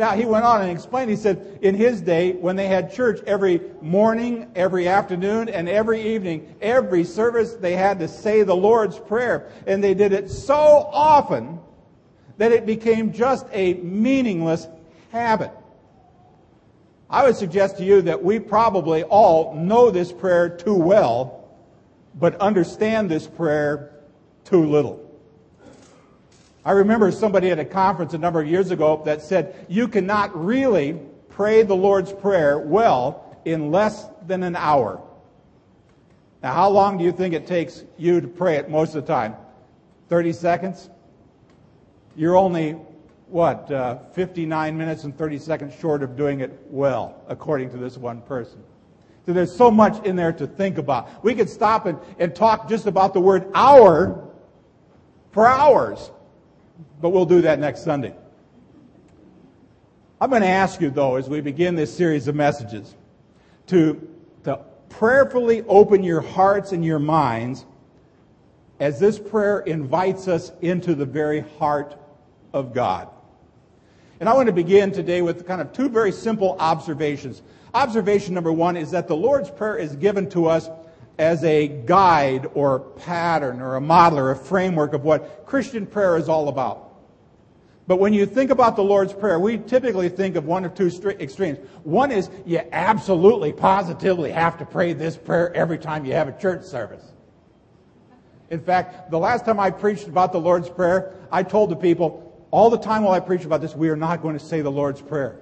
Now, 0.00 0.12
he 0.12 0.24
went 0.24 0.46
on 0.46 0.62
and 0.62 0.70
explained, 0.70 1.10
he 1.10 1.16
said, 1.16 1.58
in 1.60 1.74
his 1.74 2.00
day, 2.00 2.32
when 2.32 2.56
they 2.56 2.68
had 2.68 2.90
church 2.90 3.20
every 3.26 3.60
morning, 3.82 4.50
every 4.54 4.88
afternoon, 4.88 5.50
and 5.50 5.68
every 5.68 6.14
evening, 6.14 6.56
every 6.62 7.04
service, 7.04 7.52
they 7.52 7.74
had 7.74 7.98
to 7.98 8.08
say 8.08 8.42
the 8.42 8.56
Lord's 8.56 8.98
Prayer. 8.98 9.52
And 9.66 9.84
they 9.84 9.92
did 9.92 10.14
it 10.14 10.30
so 10.30 10.56
often 10.56 11.60
that 12.38 12.50
it 12.50 12.64
became 12.64 13.12
just 13.12 13.44
a 13.52 13.74
meaningless 13.74 14.68
habit. 15.12 15.50
I 17.10 17.24
would 17.24 17.36
suggest 17.36 17.76
to 17.76 17.84
you 17.84 18.00
that 18.00 18.24
we 18.24 18.40
probably 18.40 19.02
all 19.02 19.54
know 19.54 19.90
this 19.90 20.12
prayer 20.12 20.48
too 20.48 20.76
well, 20.76 21.46
but 22.14 22.40
understand 22.40 23.10
this 23.10 23.26
prayer 23.26 24.00
too 24.44 24.64
little. 24.64 25.09
I 26.64 26.72
remember 26.72 27.10
somebody 27.10 27.50
at 27.50 27.58
a 27.58 27.64
conference 27.64 28.12
a 28.12 28.18
number 28.18 28.40
of 28.40 28.46
years 28.46 28.70
ago 28.70 29.02
that 29.06 29.22
said, 29.22 29.66
you 29.68 29.88
cannot 29.88 30.36
really 30.36 31.00
pray 31.30 31.62
the 31.62 31.74
Lord's 31.74 32.12
Prayer 32.12 32.58
well 32.58 33.38
in 33.44 33.70
less 33.70 34.06
than 34.26 34.42
an 34.42 34.56
hour. 34.56 35.00
Now, 36.42 36.52
how 36.52 36.68
long 36.68 36.98
do 36.98 37.04
you 37.04 37.12
think 37.12 37.34
it 37.34 37.46
takes 37.46 37.84
you 37.96 38.20
to 38.20 38.28
pray 38.28 38.56
it 38.56 38.68
most 38.68 38.94
of 38.94 39.06
the 39.06 39.12
time? 39.12 39.36
30 40.08 40.32
seconds? 40.32 40.90
You're 42.14 42.36
only, 42.36 42.72
what, 43.28 43.70
uh, 43.70 43.98
59 44.12 44.76
minutes 44.76 45.04
and 45.04 45.16
30 45.16 45.38
seconds 45.38 45.74
short 45.80 46.02
of 46.02 46.16
doing 46.16 46.40
it 46.40 46.66
well, 46.68 47.22
according 47.28 47.70
to 47.70 47.78
this 47.78 47.96
one 47.96 48.20
person. 48.22 48.62
So 49.24 49.32
there's 49.32 49.54
so 49.54 49.70
much 49.70 50.04
in 50.04 50.16
there 50.16 50.32
to 50.32 50.46
think 50.46 50.76
about. 50.76 51.24
We 51.24 51.34
could 51.34 51.48
stop 51.48 51.86
and, 51.86 51.98
and 52.18 52.34
talk 52.34 52.68
just 52.68 52.86
about 52.86 53.14
the 53.14 53.20
word 53.20 53.50
hour 53.54 54.28
for 55.32 55.46
hours. 55.46 56.10
But 57.00 57.10
we'll 57.10 57.26
do 57.26 57.40
that 57.42 57.58
next 57.58 57.82
Sunday. 57.82 58.14
I'm 60.20 60.30
going 60.30 60.42
to 60.42 60.48
ask 60.48 60.80
you, 60.80 60.90
though, 60.90 61.16
as 61.16 61.28
we 61.28 61.40
begin 61.40 61.74
this 61.74 61.94
series 61.94 62.28
of 62.28 62.34
messages, 62.34 62.94
to, 63.68 64.08
to 64.44 64.60
prayerfully 64.90 65.62
open 65.62 66.02
your 66.02 66.20
hearts 66.20 66.72
and 66.72 66.84
your 66.84 66.98
minds 66.98 67.64
as 68.80 68.98
this 68.98 69.18
prayer 69.18 69.60
invites 69.60 70.28
us 70.28 70.52
into 70.60 70.94
the 70.94 71.06
very 71.06 71.40
heart 71.58 71.96
of 72.52 72.74
God. 72.74 73.08
And 74.20 74.28
I 74.28 74.34
want 74.34 74.48
to 74.48 74.52
begin 74.52 74.92
today 74.92 75.22
with 75.22 75.46
kind 75.46 75.60
of 75.60 75.72
two 75.72 75.88
very 75.88 76.12
simple 76.12 76.56
observations. 76.58 77.42
Observation 77.72 78.34
number 78.34 78.52
one 78.52 78.76
is 78.76 78.90
that 78.90 79.08
the 79.08 79.16
Lord's 79.16 79.50
Prayer 79.50 79.76
is 79.76 79.96
given 79.96 80.28
to 80.30 80.46
us 80.46 80.68
as 81.20 81.44
a 81.44 81.68
guide 81.68 82.48
or 82.54 82.80
pattern 82.80 83.60
or 83.60 83.76
a 83.76 83.80
model 83.80 84.18
or 84.18 84.30
a 84.30 84.36
framework 84.36 84.94
of 84.94 85.04
what 85.04 85.44
Christian 85.44 85.86
prayer 85.86 86.16
is 86.16 86.30
all 86.30 86.48
about. 86.48 86.94
But 87.86 87.98
when 87.98 88.14
you 88.14 88.24
think 88.24 88.50
about 88.50 88.74
the 88.74 88.84
Lord's 88.84 89.12
Prayer, 89.12 89.38
we 89.38 89.58
typically 89.58 90.08
think 90.08 90.36
of 90.36 90.46
one 90.46 90.64
of 90.64 90.74
two 90.74 90.86
extremes. 91.20 91.58
One 91.84 92.10
is 92.10 92.30
you 92.46 92.62
absolutely, 92.72 93.52
positively 93.52 94.30
have 94.30 94.56
to 94.58 94.64
pray 94.64 94.94
this 94.94 95.16
prayer 95.16 95.52
every 95.54 95.76
time 95.76 96.06
you 96.06 96.14
have 96.14 96.28
a 96.28 96.40
church 96.40 96.64
service. 96.64 97.04
In 98.48 98.60
fact, 98.60 99.10
the 99.10 99.18
last 99.18 99.44
time 99.44 99.60
I 99.60 99.70
preached 99.70 100.08
about 100.08 100.32
the 100.32 100.40
Lord's 100.40 100.70
Prayer, 100.70 101.12
I 101.30 101.42
told 101.42 101.70
the 101.70 101.76
people, 101.76 102.48
all 102.50 102.70
the 102.70 102.78
time 102.78 103.02
while 103.02 103.12
I 103.12 103.20
preach 103.20 103.44
about 103.44 103.60
this, 103.60 103.76
we 103.76 103.90
are 103.90 103.96
not 103.96 104.22
going 104.22 104.38
to 104.38 104.44
say 104.44 104.62
the 104.62 104.72
Lord's 104.72 105.02
Prayer. 105.02 105.38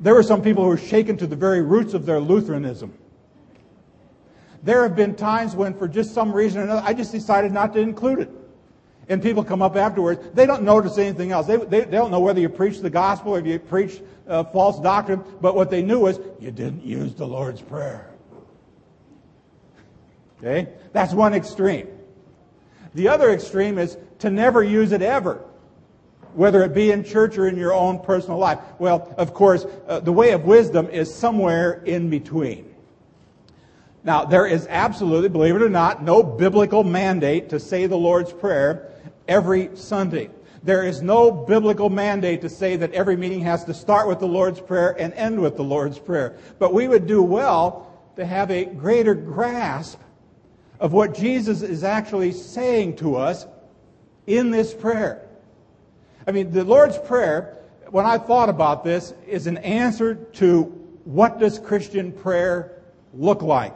There 0.00 0.14
were 0.14 0.22
some 0.22 0.42
people 0.42 0.62
who 0.62 0.68
were 0.68 0.76
shaken 0.76 1.16
to 1.18 1.26
the 1.26 1.36
very 1.36 1.62
roots 1.62 1.94
of 1.94 2.06
their 2.06 2.20
Lutheranism. 2.20 2.92
There 4.62 4.82
have 4.82 4.96
been 4.96 5.14
times 5.14 5.54
when, 5.54 5.74
for 5.74 5.88
just 5.88 6.12
some 6.12 6.32
reason 6.32 6.60
or 6.60 6.64
another, 6.64 6.82
I 6.84 6.92
just 6.92 7.12
decided 7.12 7.52
not 7.52 7.72
to 7.74 7.80
include 7.80 8.20
it. 8.20 8.30
And 9.08 9.22
people 9.22 9.44
come 9.44 9.62
up 9.62 9.76
afterwards. 9.76 10.20
They 10.34 10.46
don't 10.46 10.64
notice 10.64 10.98
anything 10.98 11.30
else. 11.30 11.46
They, 11.46 11.56
they, 11.56 11.80
they 11.80 11.96
don't 11.96 12.10
know 12.10 12.20
whether 12.20 12.40
you 12.40 12.48
preach 12.48 12.80
the 12.80 12.90
gospel 12.90 13.36
or 13.36 13.38
if 13.38 13.46
you 13.46 13.58
preach 13.58 14.02
uh, 14.26 14.42
false 14.44 14.80
doctrine. 14.80 15.22
But 15.40 15.54
what 15.54 15.70
they 15.70 15.82
knew 15.82 16.00
was 16.00 16.18
you 16.40 16.50
didn't 16.50 16.84
use 16.84 17.14
the 17.14 17.26
Lord's 17.26 17.62
Prayer. 17.62 18.10
Okay? 20.38 20.68
That's 20.92 21.14
one 21.14 21.32
extreme. 21.32 21.86
The 22.94 23.08
other 23.08 23.30
extreme 23.30 23.78
is 23.78 23.96
to 24.18 24.30
never 24.30 24.64
use 24.64 24.90
it 24.90 25.02
ever 25.02 25.44
whether 26.34 26.62
it 26.62 26.74
be 26.74 26.90
in 26.90 27.04
church 27.04 27.38
or 27.38 27.48
in 27.48 27.56
your 27.56 27.72
own 27.72 28.00
personal 28.00 28.38
life? 28.38 28.58
Well, 28.78 29.14
of 29.18 29.34
course, 29.34 29.66
uh, 29.86 30.00
the 30.00 30.12
way 30.12 30.32
of 30.32 30.44
wisdom 30.44 30.88
is 30.88 31.14
somewhere 31.14 31.82
in 31.84 32.10
between. 32.10 32.74
Now, 34.04 34.24
there 34.24 34.46
is 34.46 34.66
absolutely, 34.70 35.28
believe 35.28 35.56
it 35.56 35.62
or 35.62 35.68
not, 35.68 36.02
no 36.02 36.22
biblical 36.22 36.84
mandate 36.84 37.48
to 37.48 37.58
say 37.58 37.86
the 37.86 37.96
Lord's 37.96 38.32
Prayer 38.32 38.92
every 39.26 39.70
Sunday. 39.74 40.30
There 40.62 40.84
is 40.84 41.02
no 41.02 41.30
biblical 41.30 41.90
mandate 41.90 42.40
to 42.42 42.48
say 42.48 42.76
that 42.76 42.92
every 42.92 43.16
meeting 43.16 43.40
has 43.40 43.64
to 43.64 43.74
start 43.74 44.08
with 44.08 44.20
the 44.20 44.28
Lord's 44.28 44.60
Prayer 44.60 44.94
and 44.98 45.12
end 45.14 45.40
with 45.40 45.56
the 45.56 45.64
Lord's 45.64 45.98
Prayer. 45.98 46.36
But 46.58 46.72
we 46.72 46.88
would 46.88 47.06
do 47.06 47.22
well 47.22 47.92
to 48.16 48.24
have 48.24 48.50
a 48.50 48.64
greater 48.64 49.14
grasp 49.14 50.00
of 50.78 50.92
what 50.92 51.14
Jesus 51.14 51.62
is 51.62 51.84
actually 51.84 52.32
saying 52.32 52.96
to 52.96 53.16
us 53.16 53.46
in 54.26 54.50
this 54.50 54.74
prayer. 54.74 55.25
I 56.26 56.32
mean, 56.32 56.50
the 56.50 56.64
Lord's 56.64 56.98
Prayer, 56.98 57.58
when 57.90 58.04
I 58.04 58.18
thought 58.18 58.48
about 58.48 58.82
this, 58.82 59.14
is 59.26 59.46
an 59.46 59.58
answer 59.58 60.14
to 60.14 60.64
what 61.04 61.38
does 61.38 61.58
Christian 61.58 62.10
prayer 62.10 62.82
look 63.14 63.42
like? 63.42 63.74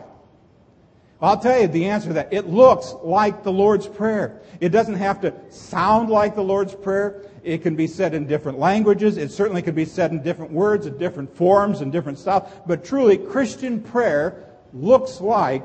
I'll 1.23 1.38
tell 1.38 1.61
you 1.61 1.69
the 1.69 1.87
answer 1.87 2.09
to 2.09 2.14
that. 2.14 2.33
It 2.33 2.49
looks 2.49 2.95
like 3.02 3.45
the 3.45 3.52
Lord's 3.52 3.87
Prayer. 3.87 4.40
It 4.59 4.71
doesn't 4.71 4.95
have 4.95 5.21
to 5.21 5.35
sound 5.50 6.09
like 6.09 6.35
the 6.35 6.42
Lord's 6.42 6.75
Prayer. 6.75 7.23
It 7.45 7.62
can 7.62 7.76
be 7.76 7.87
said 7.87 8.14
in 8.14 8.26
different 8.26 8.59
languages. 8.59 9.16
It 9.16 9.30
certainly 9.30 9.62
can 9.62 9.75
be 9.75 9.85
said 9.85 10.11
in 10.11 10.23
different 10.23 10.50
words, 10.50 10.87
in 10.87 10.97
different 10.99 11.37
forms, 11.37 11.83
and 11.83 11.92
different 11.92 12.19
styles. 12.19 12.50
But 12.66 12.85
truly, 12.85 13.19
Christian 13.19 13.80
prayer 13.83 14.45
looks 14.73 15.21
like 15.21 15.62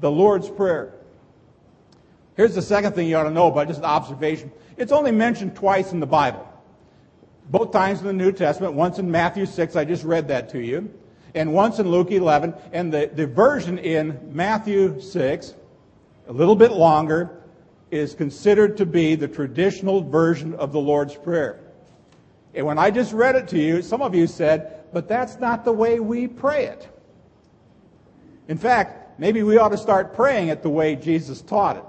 the 0.00 0.10
Lord's 0.10 0.50
Prayer. 0.50 0.92
Here's 2.38 2.54
the 2.54 2.62
second 2.62 2.92
thing 2.92 3.08
you 3.08 3.16
ought 3.16 3.24
to 3.24 3.32
know 3.32 3.48
about, 3.48 3.66
just 3.66 3.80
an 3.80 3.86
observation. 3.86 4.52
It's 4.76 4.92
only 4.92 5.10
mentioned 5.10 5.56
twice 5.56 5.90
in 5.90 5.98
the 5.98 6.06
Bible. 6.06 6.48
Both 7.50 7.72
times 7.72 7.98
in 7.98 8.06
the 8.06 8.12
New 8.12 8.30
Testament, 8.30 8.74
once 8.74 9.00
in 9.00 9.10
Matthew 9.10 9.44
6, 9.44 9.74
I 9.74 9.84
just 9.84 10.04
read 10.04 10.28
that 10.28 10.48
to 10.50 10.60
you, 10.60 10.88
and 11.34 11.52
once 11.52 11.80
in 11.80 11.88
Luke 11.88 12.12
11. 12.12 12.54
And 12.72 12.92
the, 12.92 13.10
the 13.12 13.26
version 13.26 13.76
in 13.78 14.20
Matthew 14.32 15.00
6, 15.00 15.54
a 16.28 16.32
little 16.32 16.54
bit 16.54 16.70
longer, 16.70 17.42
is 17.90 18.14
considered 18.14 18.76
to 18.76 18.86
be 18.86 19.16
the 19.16 19.26
traditional 19.26 20.00
version 20.00 20.54
of 20.54 20.70
the 20.70 20.78
Lord's 20.78 21.16
Prayer. 21.16 21.58
And 22.54 22.64
when 22.64 22.78
I 22.78 22.92
just 22.92 23.12
read 23.12 23.34
it 23.34 23.48
to 23.48 23.58
you, 23.58 23.82
some 23.82 24.00
of 24.00 24.14
you 24.14 24.28
said, 24.28 24.84
but 24.92 25.08
that's 25.08 25.40
not 25.40 25.64
the 25.64 25.72
way 25.72 25.98
we 25.98 26.28
pray 26.28 26.66
it. 26.66 26.88
In 28.46 28.58
fact, 28.58 29.18
maybe 29.18 29.42
we 29.42 29.58
ought 29.58 29.70
to 29.70 29.76
start 29.76 30.14
praying 30.14 30.48
it 30.48 30.62
the 30.62 30.70
way 30.70 30.94
Jesus 30.94 31.42
taught 31.42 31.78
it. 31.78 31.84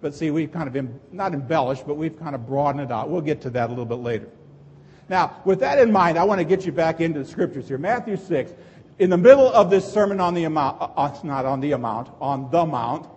But 0.00 0.14
see, 0.14 0.30
we've 0.30 0.52
kind 0.52 0.74
of, 0.74 1.12
not 1.12 1.34
embellished, 1.34 1.86
but 1.86 1.94
we've 1.94 2.18
kind 2.18 2.34
of 2.34 2.46
broadened 2.46 2.84
it 2.84 2.92
out. 2.92 3.10
We'll 3.10 3.20
get 3.20 3.40
to 3.42 3.50
that 3.50 3.66
a 3.66 3.70
little 3.70 3.84
bit 3.84 3.96
later. 3.96 4.28
Now, 5.08 5.40
with 5.44 5.60
that 5.60 5.78
in 5.78 5.90
mind, 5.90 6.18
I 6.18 6.24
want 6.24 6.38
to 6.38 6.44
get 6.44 6.66
you 6.66 6.72
back 6.72 7.00
into 7.00 7.20
the 7.20 7.24
scriptures 7.24 7.66
here. 7.68 7.78
Matthew 7.78 8.16
6. 8.16 8.52
In 8.98 9.10
the 9.10 9.16
middle 9.16 9.50
of 9.52 9.70
this 9.70 9.90
sermon 9.90 10.20
on 10.20 10.34
the 10.34 10.44
amount, 10.44 10.80
uh, 10.80 10.88
uh, 10.96 11.18
not 11.22 11.46
on 11.46 11.60
the 11.60 11.72
amount, 11.72 12.10
on 12.20 12.50
the 12.50 12.66
mount, 12.66 13.08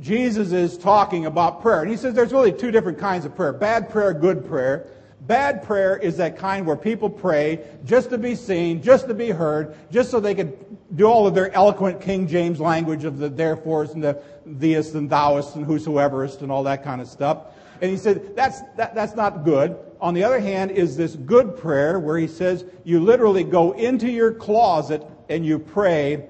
Jesus 0.00 0.52
is 0.52 0.78
talking 0.78 1.26
about 1.26 1.60
prayer. 1.62 1.82
And 1.82 1.90
he 1.90 1.96
says 1.96 2.14
there's 2.14 2.32
really 2.32 2.52
two 2.52 2.70
different 2.70 2.98
kinds 2.98 3.24
of 3.24 3.34
prayer. 3.34 3.52
Bad 3.52 3.90
prayer, 3.90 4.12
good 4.14 4.46
prayer. 4.46 4.86
Bad 5.20 5.64
prayer 5.64 5.96
is 5.96 6.18
that 6.18 6.38
kind 6.38 6.66
where 6.66 6.76
people 6.76 7.10
pray 7.10 7.64
just 7.84 8.10
to 8.10 8.18
be 8.18 8.34
seen, 8.34 8.82
just 8.82 9.08
to 9.08 9.14
be 9.14 9.30
heard, 9.30 9.74
just 9.90 10.10
so 10.10 10.20
they 10.20 10.34
could 10.34 10.56
do 10.94 11.06
all 11.06 11.26
of 11.26 11.34
their 11.34 11.52
eloquent 11.52 12.00
King 12.00 12.28
James 12.28 12.60
language 12.60 13.04
of 13.04 13.18
the 13.18 13.28
therefores 13.28 13.90
and 13.90 14.04
the 14.04 14.22
theists 14.60 14.94
and 14.94 15.10
thouists 15.10 15.56
and 15.56 15.64
whosoeverist 15.64 16.42
and 16.42 16.52
all 16.52 16.62
that 16.62 16.84
kind 16.84 17.00
of 17.00 17.08
stuff. 17.08 17.38
And 17.80 17.90
he 17.90 17.96
said, 17.96 18.36
that's, 18.36 18.60
that, 18.76 18.94
that's 18.94 19.16
not 19.16 19.44
good. 19.44 19.76
On 20.00 20.14
the 20.14 20.22
other 20.22 20.38
hand, 20.38 20.70
is 20.70 20.96
this 20.96 21.16
good 21.16 21.56
prayer 21.56 21.98
where 21.98 22.18
he 22.18 22.28
says, 22.28 22.64
you 22.84 23.00
literally 23.00 23.44
go 23.44 23.72
into 23.72 24.10
your 24.10 24.32
closet 24.32 25.02
and 25.28 25.44
you 25.44 25.58
pray 25.58 26.28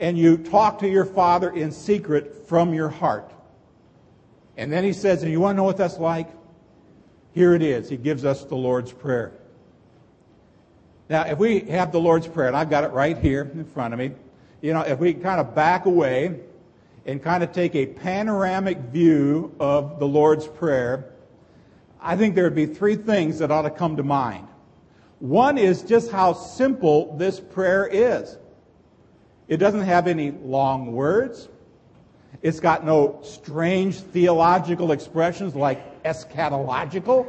and 0.00 0.16
you 0.16 0.38
talk 0.38 0.78
to 0.78 0.88
your 0.88 1.04
Father 1.04 1.50
in 1.50 1.70
secret 1.70 2.46
from 2.46 2.72
your 2.72 2.88
heart. 2.88 3.32
And 4.56 4.72
then 4.72 4.84
he 4.84 4.92
says, 4.92 5.22
and 5.22 5.30
you 5.30 5.40
want 5.40 5.54
to 5.54 5.56
know 5.58 5.64
what 5.64 5.76
that's 5.76 5.98
like? 5.98 6.28
Here 7.38 7.54
it 7.54 7.62
is. 7.62 7.88
He 7.88 7.96
gives 7.96 8.24
us 8.24 8.42
the 8.42 8.56
Lord's 8.56 8.90
Prayer. 8.90 9.30
Now, 11.08 11.22
if 11.22 11.38
we 11.38 11.60
have 11.60 11.92
the 11.92 12.00
Lord's 12.00 12.26
Prayer, 12.26 12.48
and 12.48 12.56
I've 12.56 12.68
got 12.68 12.82
it 12.82 12.90
right 12.90 13.16
here 13.16 13.48
in 13.54 13.64
front 13.64 13.94
of 13.94 14.00
me, 14.00 14.10
you 14.60 14.72
know, 14.72 14.80
if 14.80 14.98
we 14.98 15.14
kind 15.14 15.40
of 15.40 15.54
back 15.54 15.86
away 15.86 16.40
and 17.06 17.22
kind 17.22 17.44
of 17.44 17.52
take 17.52 17.76
a 17.76 17.86
panoramic 17.86 18.78
view 18.78 19.54
of 19.60 20.00
the 20.00 20.04
Lord's 20.08 20.48
Prayer, 20.48 21.12
I 22.00 22.16
think 22.16 22.34
there 22.34 22.42
would 22.42 22.56
be 22.56 22.66
three 22.66 22.96
things 22.96 23.38
that 23.38 23.52
ought 23.52 23.62
to 23.62 23.70
come 23.70 23.98
to 23.98 24.02
mind. 24.02 24.48
One 25.20 25.58
is 25.58 25.82
just 25.82 26.10
how 26.10 26.32
simple 26.32 27.16
this 27.18 27.38
prayer 27.38 27.86
is. 27.86 28.36
It 29.46 29.58
doesn't 29.58 29.82
have 29.82 30.08
any 30.08 30.32
long 30.32 30.90
words. 30.90 31.48
It's 32.42 32.58
got 32.58 32.84
no 32.84 33.20
strange 33.22 34.00
theological 34.00 34.90
expressions 34.90 35.54
like 35.54 35.97
eschatological. 36.08 37.26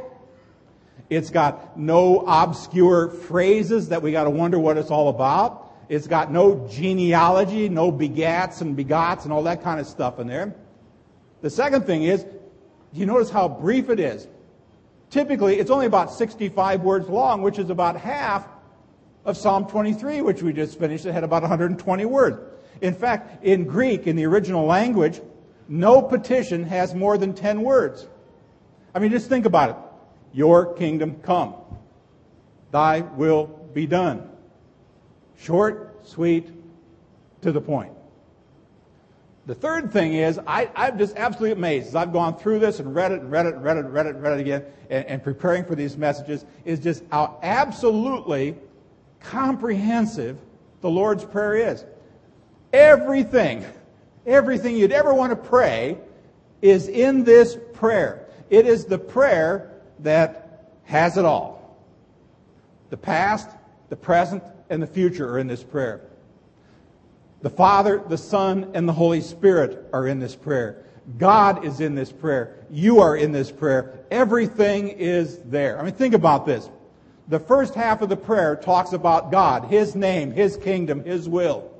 It's 1.08 1.30
got 1.30 1.78
no 1.78 2.24
obscure 2.26 3.08
phrases 3.10 3.88
that 3.88 4.02
we 4.02 4.12
got 4.12 4.24
to 4.24 4.30
wonder 4.30 4.58
what 4.58 4.76
it's 4.76 4.90
all 4.90 5.08
about. 5.08 5.72
It's 5.88 6.06
got 6.06 6.30
no 6.30 6.68
genealogy, 6.70 7.68
no 7.68 7.90
begats 7.90 8.60
and 8.60 8.76
begots 8.76 9.24
and 9.24 9.32
all 9.32 9.42
that 9.42 9.62
kind 9.62 9.80
of 9.80 9.86
stuff 9.86 10.20
in 10.20 10.28
there. 10.28 10.54
The 11.42 11.50
second 11.50 11.84
thing 11.84 12.04
is, 12.04 12.24
you 12.92 13.06
notice 13.06 13.30
how 13.30 13.48
brief 13.48 13.90
it 13.90 13.98
is? 13.98 14.28
Typically, 15.10 15.58
it's 15.58 15.70
only 15.70 15.86
about 15.86 16.12
65 16.12 16.82
words 16.82 17.08
long, 17.08 17.42
which 17.42 17.58
is 17.58 17.70
about 17.70 17.96
half 17.96 18.46
of 19.24 19.36
Psalm 19.36 19.66
23, 19.66 20.20
which 20.22 20.42
we 20.42 20.52
just 20.52 20.78
finished. 20.78 21.06
It 21.06 21.12
had 21.12 21.24
about 21.24 21.42
120 21.42 22.04
words. 22.04 22.38
In 22.80 22.94
fact, 22.94 23.44
in 23.44 23.64
Greek, 23.64 24.06
in 24.06 24.16
the 24.16 24.26
original 24.26 24.66
language, 24.66 25.20
no 25.68 26.00
petition 26.02 26.64
has 26.64 26.94
more 26.94 27.18
than 27.18 27.34
10 27.34 27.62
words. 27.62 28.06
I 28.94 28.98
mean, 28.98 29.10
just 29.10 29.28
think 29.28 29.46
about 29.46 29.70
it. 29.70 29.76
Your 30.32 30.74
kingdom 30.74 31.16
come. 31.22 31.54
Thy 32.70 33.00
will 33.00 33.46
be 33.46 33.86
done. 33.86 34.28
Short, 35.38 36.06
sweet, 36.06 36.50
to 37.42 37.52
the 37.52 37.60
point. 37.60 37.92
The 39.46 39.54
third 39.54 39.92
thing 39.92 40.14
is, 40.14 40.38
I, 40.46 40.70
am 40.76 40.98
just 40.98 41.16
absolutely 41.16 41.52
amazed 41.52 41.88
as 41.88 41.96
I've 41.96 42.12
gone 42.12 42.36
through 42.36 42.58
this 42.58 42.78
and 42.78 42.94
read 42.94 43.10
it 43.10 43.20
and 43.20 43.32
read 43.32 43.46
it 43.46 43.54
and 43.54 43.64
read 43.64 43.76
it 43.76 43.84
and 43.84 43.92
read 43.92 44.06
it 44.06 44.14
and 44.14 44.22
read 44.22 44.38
it 44.38 44.40
again 44.40 44.64
and, 44.90 45.04
and 45.06 45.24
preparing 45.24 45.64
for 45.64 45.74
these 45.74 45.96
messages, 45.96 46.44
is 46.64 46.78
just 46.78 47.02
how 47.10 47.40
absolutely 47.42 48.56
comprehensive 49.18 50.38
the 50.82 50.90
Lord's 50.90 51.24
Prayer 51.24 51.72
is. 51.72 51.84
Everything, 52.72 53.64
everything 54.26 54.76
you'd 54.76 54.92
ever 54.92 55.12
want 55.12 55.30
to 55.30 55.36
pray 55.36 55.98
is 56.62 56.88
in 56.88 57.24
this 57.24 57.58
prayer. 57.72 58.19
It 58.50 58.66
is 58.66 58.84
the 58.84 58.98
prayer 58.98 59.70
that 60.00 60.66
has 60.84 61.16
it 61.16 61.24
all. 61.24 61.78
The 62.90 62.96
past, 62.96 63.48
the 63.88 63.96
present, 63.96 64.42
and 64.68 64.82
the 64.82 64.86
future 64.86 65.28
are 65.30 65.38
in 65.38 65.46
this 65.46 65.62
prayer. 65.62 66.00
The 67.42 67.50
Father, 67.50 68.02
the 68.06 68.18
Son, 68.18 68.70
and 68.74 68.88
the 68.88 68.92
Holy 68.92 69.20
Spirit 69.20 69.88
are 69.92 70.06
in 70.06 70.18
this 70.18 70.36
prayer. 70.36 70.84
God 71.16 71.64
is 71.64 71.80
in 71.80 71.94
this 71.94 72.12
prayer. 72.12 72.66
You 72.70 73.00
are 73.00 73.16
in 73.16 73.32
this 73.32 73.50
prayer. 73.50 74.04
Everything 74.10 74.88
is 74.88 75.38
there. 75.44 75.78
I 75.80 75.84
mean, 75.84 75.94
think 75.94 76.14
about 76.14 76.44
this. 76.44 76.68
The 77.28 77.40
first 77.40 77.74
half 77.74 78.02
of 78.02 78.08
the 78.08 78.16
prayer 78.16 78.56
talks 78.56 78.92
about 78.92 79.30
God, 79.30 79.66
His 79.66 79.94
name, 79.94 80.32
His 80.32 80.56
kingdom, 80.56 81.04
His 81.04 81.28
will. 81.28 81.70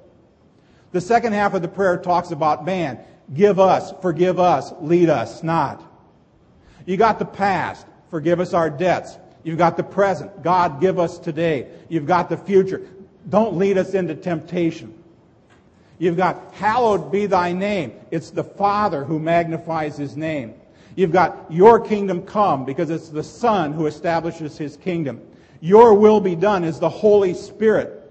The 0.92 1.00
second 1.00 1.32
half 1.32 1.54
of 1.54 1.62
the 1.62 1.68
prayer 1.68 1.96
talks 1.98 2.30
about 2.30 2.64
man. 2.64 3.00
Give 3.34 3.60
us, 3.60 3.92
forgive 4.00 4.38
us, 4.40 4.72
lead 4.80 5.08
us 5.08 5.42
not. 5.42 5.89
You 6.90 6.96
got 6.96 7.20
the 7.20 7.24
past. 7.24 7.86
Forgive 8.10 8.40
us 8.40 8.52
our 8.52 8.68
debts. 8.68 9.16
You've 9.44 9.58
got 9.58 9.76
the 9.76 9.84
present. 9.84 10.42
God, 10.42 10.80
give 10.80 10.98
us 10.98 11.20
today. 11.20 11.68
You've 11.88 12.04
got 12.04 12.28
the 12.28 12.36
future. 12.36 12.84
Don't 13.28 13.56
lead 13.56 13.78
us 13.78 13.94
into 13.94 14.16
temptation. 14.16 14.92
You've 16.00 16.16
got, 16.16 16.52
hallowed 16.52 17.12
be 17.12 17.26
thy 17.26 17.52
name. 17.52 17.92
It's 18.10 18.30
the 18.30 18.42
Father 18.42 19.04
who 19.04 19.20
magnifies 19.20 19.96
his 19.96 20.16
name. 20.16 20.54
You've 20.96 21.12
got, 21.12 21.46
your 21.48 21.78
kingdom 21.78 22.22
come, 22.22 22.64
because 22.64 22.90
it's 22.90 23.08
the 23.08 23.22
Son 23.22 23.72
who 23.72 23.86
establishes 23.86 24.58
his 24.58 24.76
kingdom. 24.76 25.20
Your 25.60 25.94
will 25.94 26.20
be 26.20 26.34
done 26.34 26.64
is 26.64 26.80
the 26.80 26.88
Holy 26.88 27.34
Spirit 27.34 28.10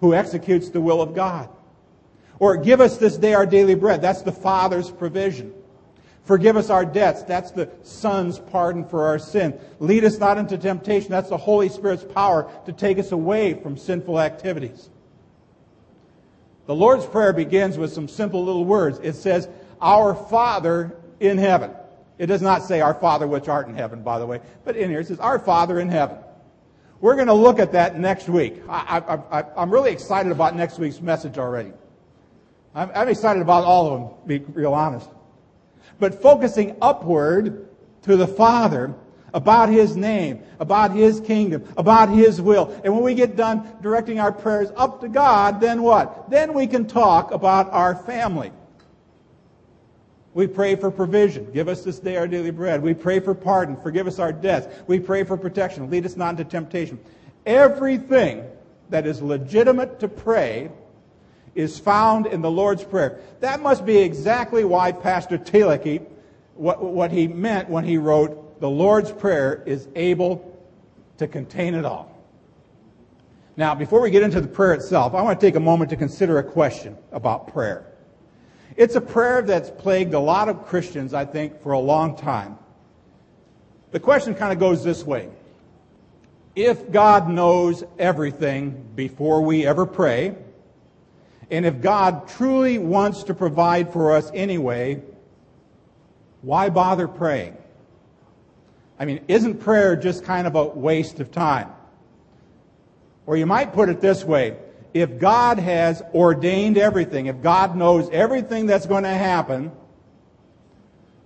who 0.00 0.12
executes 0.12 0.68
the 0.68 0.82
will 0.82 1.00
of 1.00 1.14
God. 1.14 1.48
Or 2.40 2.58
give 2.58 2.82
us 2.82 2.98
this 2.98 3.16
day 3.16 3.32
our 3.32 3.46
daily 3.46 3.74
bread. 3.74 4.02
That's 4.02 4.20
the 4.20 4.32
Father's 4.32 4.90
provision. 4.90 5.54
Forgive 6.28 6.58
us 6.58 6.68
our 6.68 6.84
debts. 6.84 7.22
That's 7.22 7.52
the 7.52 7.70
Son's 7.82 8.38
pardon 8.38 8.84
for 8.84 9.06
our 9.06 9.18
sin. 9.18 9.58
Lead 9.80 10.04
us 10.04 10.18
not 10.18 10.36
into 10.36 10.58
temptation. 10.58 11.10
That's 11.10 11.30
the 11.30 11.38
Holy 11.38 11.70
Spirit's 11.70 12.04
power 12.04 12.52
to 12.66 12.72
take 12.74 12.98
us 12.98 13.12
away 13.12 13.54
from 13.54 13.78
sinful 13.78 14.20
activities. 14.20 14.90
The 16.66 16.74
Lord's 16.74 17.06
Prayer 17.06 17.32
begins 17.32 17.78
with 17.78 17.94
some 17.94 18.08
simple 18.08 18.44
little 18.44 18.66
words. 18.66 19.00
It 19.02 19.14
says, 19.14 19.48
Our 19.80 20.14
Father 20.14 20.94
in 21.18 21.38
heaven. 21.38 21.70
It 22.18 22.26
does 22.26 22.42
not 22.42 22.62
say, 22.62 22.82
Our 22.82 22.92
Father 22.92 23.26
which 23.26 23.48
art 23.48 23.66
in 23.66 23.74
heaven, 23.74 24.02
by 24.02 24.18
the 24.18 24.26
way, 24.26 24.42
but 24.66 24.76
in 24.76 24.90
here 24.90 25.00
it 25.00 25.06
says, 25.06 25.20
Our 25.20 25.38
Father 25.38 25.80
in 25.80 25.88
heaven. 25.88 26.18
We're 27.00 27.14
going 27.14 27.28
to 27.28 27.32
look 27.32 27.58
at 27.58 27.72
that 27.72 27.98
next 27.98 28.28
week. 28.28 28.60
I, 28.68 29.44
am 29.56 29.70
really 29.70 29.92
excited 29.92 30.30
about 30.30 30.54
next 30.54 30.78
week's 30.78 31.00
message 31.00 31.38
already. 31.38 31.72
I'm, 32.74 32.90
I'm 32.94 33.08
excited 33.08 33.40
about 33.40 33.64
all 33.64 33.86
of 33.86 34.00
them, 34.00 34.38
to 34.40 34.46
be 34.46 34.52
real 34.52 34.74
honest. 34.74 35.08
But 35.98 36.22
focusing 36.22 36.76
upward 36.80 37.68
to 38.02 38.16
the 38.16 38.26
Father 38.26 38.94
about 39.34 39.68
His 39.68 39.96
name, 39.96 40.42
about 40.58 40.92
His 40.92 41.20
kingdom, 41.20 41.64
about 41.76 42.08
His 42.08 42.40
will. 42.40 42.80
And 42.84 42.94
when 42.94 43.02
we 43.02 43.14
get 43.14 43.36
done 43.36 43.68
directing 43.82 44.20
our 44.20 44.32
prayers 44.32 44.70
up 44.76 45.00
to 45.00 45.08
God, 45.08 45.60
then 45.60 45.82
what? 45.82 46.30
Then 46.30 46.54
we 46.54 46.66
can 46.66 46.86
talk 46.86 47.32
about 47.32 47.70
our 47.72 47.94
family. 47.94 48.52
We 50.34 50.46
pray 50.46 50.76
for 50.76 50.90
provision. 50.90 51.50
Give 51.52 51.68
us 51.68 51.82
this 51.82 51.98
day 51.98 52.16
our 52.16 52.28
daily 52.28 52.52
bread. 52.52 52.82
We 52.82 52.94
pray 52.94 53.18
for 53.18 53.34
pardon. 53.34 53.76
Forgive 53.76 54.06
us 54.06 54.18
our 54.18 54.32
debts. 54.32 54.68
We 54.86 55.00
pray 55.00 55.24
for 55.24 55.36
protection. 55.36 55.90
Lead 55.90 56.06
us 56.06 56.16
not 56.16 56.30
into 56.30 56.44
temptation. 56.44 56.98
Everything 57.44 58.44
that 58.90 59.06
is 59.06 59.20
legitimate 59.20 59.98
to 60.00 60.08
pray 60.08 60.70
is 61.54 61.78
found 61.78 62.26
in 62.26 62.42
the 62.42 62.50
Lord's 62.50 62.84
Prayer. 62.84 63.20
That 63.40 63.60
must 63.60 63.84
be 63.84 63.98
exactly 63.98 64.64
why 64.64 64.92
Pastor 64.92 65.38
Thielicke, 65.38 66.06
what, 66.54 66.82
what 66.82 67.10
he 67.10 67.28
meant 67.28 67.68
when 67.68 67.84
he 67.84 67.98
wrote 67.98 68.60
the 68.60 68.68
Lord's 68.68 69.12
Prayer 69.12 69.62
is 69.66 69.88
able 69.94 70.58
to 71.18 71.26
contain 71.26 71.74
it 71.74 71.84
all. 71.84 72.14
Now, 73.56 73.74
before 73.74 74.00
we 74.00 74.10
get 74.10 74.22
into 74.22 74.40
the 74.40 74.48
prayer 74.48 74.74
itself, 74.74 75.14
I 75.14 75.22
want 75.22 75.40
to 75.40 75.46
take 75.46 75.56
a 75.56 75.60
moment 75.60 75.90
to 75.90 75.96
consider 75.96 76.38
a 76.38 76.44
question 76.44 76.96
about 77.10 77.52
prayer. 77.52 77.92
It's 78.76 78.94
a 78.94 79.00
prayer 79.00 79.42
that's 79.42 79.70
plagued 79.70 80.14
a 80.14 80.20
lot 80.20 80.48
of 80.48 80.64
Christians, 80.64 81.12
I 81.12 81.24
think, 81.24 81.60
for 81.60 81.72
a 81.72 81.78
long 81.78 82.16
time. 82.16 82.56
The 83.90 83.98
question 83.98 84.34
kind 84.34 84.52
of 84.52 84.60
goes 84.60 84.84
this 84.84 85.04
way. 85.04 85.28
If 86.54 86.92
God 86.92 87.28
knows 87.28 87.82
everything 87.98 88.84
before 88.94 89.40
we 89.40 89.66
ever 89.66 89.86
pray, 89.86 90.36
and 91.50 91.64
if 91.64 91.80
God 91.80 92.28
truly 92.28 92.78
wants 92.78 93.24
to 93.24 93.34
provide 93.34 93.92
for 93.92 94.14
us 94.14 94.30
anyway, 94.34 95.02
why 96.42 96.68
bother 96.68 97.08
praying? 97.08 97.56
I 98.98 99.04
mean, 99.04 99.20
isn't 99.28 99.60
prayer 99.60 99.96
just 99.96 100.24
kind 100.24 100.46
of 100.46 100.54
a 100.56 100.64
waste 100.64 101.20
of 101.20 101.30
time? 101.30 101.70
Or 103.26 103.36
you 103.36 103.46
might 103.46 103.72
put 103.72 103.88
it 103.88 104.00
this 104.00 104.24
way 104.24 104.56
if 104.94 105.18
God 105.18 105.58
has 105.58 106.02
ordained 106.14 106.78
everything, 106.78 107.26
if 107.26 107.42
God 107.42 107.76
knows 107.76 108.08
everything 108.10 108.66
that's 108.66 108.86
going 108.86 109.04
to 109.04 109.10
happen, 109.10 109.70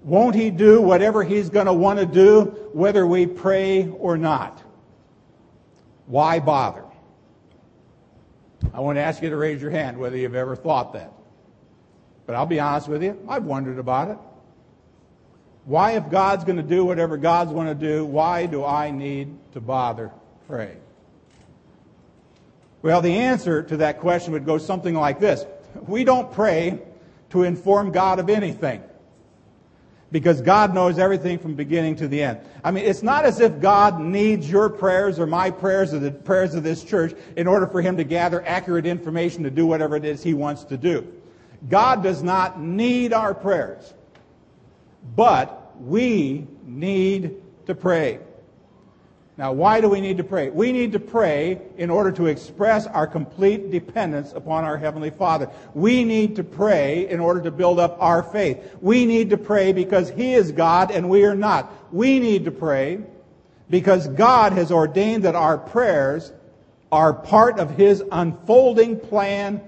won't 0.03 0.35
He 0.35 0.51
do 0.51 0.81
whatever 0.81 1.23
He's 1.23 1.49
going 1.49 1.67
to 1.67 1.73
want 1.73 1.99
to 1.99 2.07
do, 2.07 2.45
whether 2.73 3.07
we 3.07 3.27
pray 3.27 3.89
or 3.89 4.19
not? 4.19 4.63
Why 6.07 6.41
bother? 6.41 6.82
I 8.72 8.81
want 8.81 8.96
to 8.96 9.03
ask 9.03 9.22
you 9.22 9.31
to 9.31 9.37
raise 9.37 9.61
your 9.61 9.70
hand 9.70 9.98
whether 9.98 10.16
you've 10.16 10.35
ever 10.35 10.57
thought 10.57 10.92
that. 10.94 11.12
But 12.27 12.37
I'll 12.37 12.46
be 12.46 12.61
honest 12.61 12.88
with 12.88 13.03
you, 13.03 13.18
I've 13.29 13.44
wondered 13.44 13.79
about 13.79 14.09
it. 14.09 14.18
Why, 15.64 15.92
if 15.92 16.11
God's 16.11 16.44
going 16.44 16.57
to 16.57 16.62
do 16.62 16.85
whatever 16.85 17.16
God's 17.16 17.53
going 17.53 17.68
to 17.68 17.75
do, 17.75 18.05
why 18.05 18.46
do 18.46 18.64
I 18.64 18.90
need 18.90 19.37
to 19.53 19.61
bother 19.61 20.11
praying? 20.48 20.81
Well, 22.83 23.01
the 23.01 23.16
answer 23.16 23.62
to 23.62 23.77
that 23.79 24.01
question 24.01 24.33
would 24.33 24.44
go 24.44 24.59
something 24.59 24.94
like 24.94 25.20
this 25.20 25.44
We 25.87 26.05
don't 26.05 26.33
pray 26.33 26.81
to 27.31 27.44
inform 27.44 27.92
God 27.92 28.18
of 28.18 28.29
anything 28.29 28.83
because 30.12 30.42
God 30.42 30.75
knows 30.75 30.98
everything 30.98 31.38
from 31.38 31.55
beginning 31.55 31.96
to 31.96 32.07
the 32.07 32.22
end. 32.22 32.38
I 32.62 32.70
mean, 32.70 32.85
it's 32.85 33.03
not 33.03 33.25
as 33.25 33.40
if 33.40 33.61
God 33.61 33.98
needs 33.98 34.48
your 34.48 34.68
prayers 34.68 35.18
or 35.18 35.27
my 35.27 35.51
prayers 35.51 35.94
or 35.94 35.98
the 35.98 36.12
prayers 36.12 36.55
of 36.55 36.62
this 36.62 36.85
church 36.85 37.14
in 37.37 37.46
order 37.46 37.66
for 37.66 37.81
him 37.81 37.96
to 37.96 38.05
gather 38.05 38.46
accurate 38.46 38.87
information 38.87 39.42
to 39.42 39.51
do 39.51 39.66
whatever 39.66 39.96
it 39.96 40.05
is 40.05 40.22
he 40.22 40.35
wants 40.35 40.64
to 40.64 40.77
do. 40.77 41.11
God 41.68 42.03
does 42.03 42.22
not 42.22 42.61
need 42.61 43.12
our 43.12 43.35
prayers. 43.35 43.94
But 45.16 45.81
we 45.81 46.46
need 46.64 47.37
to 47.66 47.75
pray. 47.75 48.20
Now, 49.38 49.53
why 49.53 49.81
do 49.81 49.88
we 49.88 50.03
need 50.03 50.18
to 50.18 50.25
pray? 50.25 50.51
We 50.51 50.73
need 50.73 50.92
to 50.92 51.01
pray 51.01 51.62
in 51.79 51.88
order 51.88 52.12
to 52.12 52.27
express 52.27 52.87
our 52.87 53.07
complete 53.07 53.71
dependence 53.71 54.33
upon 54.33 54.64
our 54.64 54.77
Heavenly 54.77 55.09
Father. 55.09 55.51
We 55.73 56.05
need 56.05 56.37
to 56.37 56.45
pray 56.45 57.09
in 57.09 57.18
order 57.18 57.40
to 57.42 57.51
build 57.51 57.81
up 57.81 57.97
our 57.99 58.23
faith. 58.23 58.59
We 58.83 59.07
need 59.07 59.31
to 59.31 59.38
pray 59.38 59.73
because 59.73 60.11
He 60.11 60.35
is 60.35 60.53
God 60.53 60.90
and 60.90 61.09
we 61.09 61.25
are 61.25 61.35
not. 61.35 61.73
We 61.95 62.21
need 62.21 62.45
to 62.45 62.51
pray 62.51 63.01
because 63.71 64.07
God 64.09 64.53
has 64.53 64.71
ordained 64.71 65.25
that 65.25 65.35
our 65.35 65.57
prayers 65.57 66.31
are 66.90 67.14
part 67.14 67.59
of 67.59 67.71
His 67.71 68.03
unfolding 68.12 69.01
plan 69.01 69.62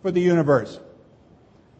for 0.00 0.10
the 0.10 0.20
universe. 0.20 0.80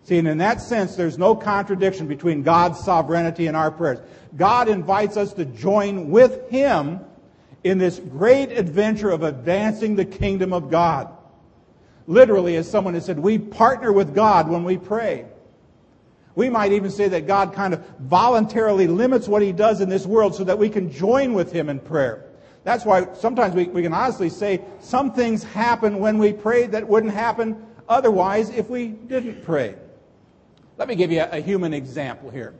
See, 0.02 0.18
and 0.18 0.28
in 0.28 0.36
that 0.38 0.60
sense, 0.60 0.94
there's 0.94 1.16
no 1.16 1.34
contradiction 1.34 2.06
between 2.06 2.42
God's 2.42 2.80
sovereignty 2.80 3.46
and 3.46 3.56
our 3.56 3.70
prayers. 3.70 4.00
God 4.36 4.68
invites 4.68 5.16
us 5.16 5.32
to 5.32 5.46
join 5.46 6.10
with 6.10 6.50
Him 6.50 7.00
in 7.64 7.78
this 7.78 7.98
great 7.98 8.52
adventure 8.52 9.10
of 9.10 9.22
advancing 9.22 9.96
the 9.96 10.04
kingdom 10.04 10.52
of 10.52 10.70
God. 10.70 11.08
Literally, 12.06 12.56
as 12.56 12.70
someone 12.70 12.92
has 12.94 13.06
said, 13.06 13.18
we 13.18 13.38
partner 13.38 13.90
with 13.90 14.14
God 14.14 14.48
when 14.48 14.62
we 14.62 14.76
pray. 14.76 15.24
We 16.34 16.50
might 16.50 16.72
even 16.72 16.90
say 16.90 17.08
that 17.08 17.26
God 17.26 17.54
kind 17.54 17.72
of 17.72 17.84
voluntarily 18.00 18.86
limits 18.86 19.26
what 19.26 19.40
He 19.40 19.52
does 19.52 19.80
in 19.80 19.88
this 19.88 20.04
world 20.04 20.34
so 20.34 20.44
that 20.44 20.58
we 20.58 20.68
can 20.68 20.92
join 20.92 21.32
with 21.32 21.50
Him 21.50 21.70
in 21.70 21.80
prayer. 21.80 22.26
That's 22.64 22.84
why 22.84 23.08
sometimes 23.14 23.54
we, 23.54 23.64
we 23.64 23.82
can 23.82 23.94
honestly 23.94 24.28
say 24.28 24.60
some 24.80 25.12
things 25.12 25.42
happen 25.42 25.98
when 25.98 26.18
we 26.18 26.32
pray 26.32 26.66
that 26.66 26.86
wouldn't 26.86 27.14
happen 27.14 27.64
otherwise 27.88 28.50
if 28.50 28.68
we 28.68 28.88
didn't 28.88 29.44
pray. 29.44 29.76
Let 30.76 30.88
me 30.88 30.96
give 30.96 31.12
you 31.12 31.20
a, 31.20 31.38
a 31.38 31.40
human 31.40 31.72
example 31.72 32.30
here. 32.30 32.54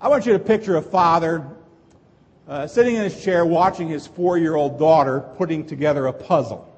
I 0.00 0.08
want 0.08 0.24
you 0.24 0.32
to 0.34 0.38
picture 0.38 0.76
a 0.76 0.82
father 0.82 1.46
uh, 2.48 2.66
sitting 2.66 2.96
in 2.96 3.02
his 3.02 3.22
chair 3.22 3.44
watching 3.44 3.88
his 3.88 4.06
four 4.06 4.38
year 4.38 4.54
old 4.54 4.78
daughter 4.78 5.20
putting 5.36 5.66
together 5.66 6.06
a 6.06 6.12
puzzle. 6.12 6.72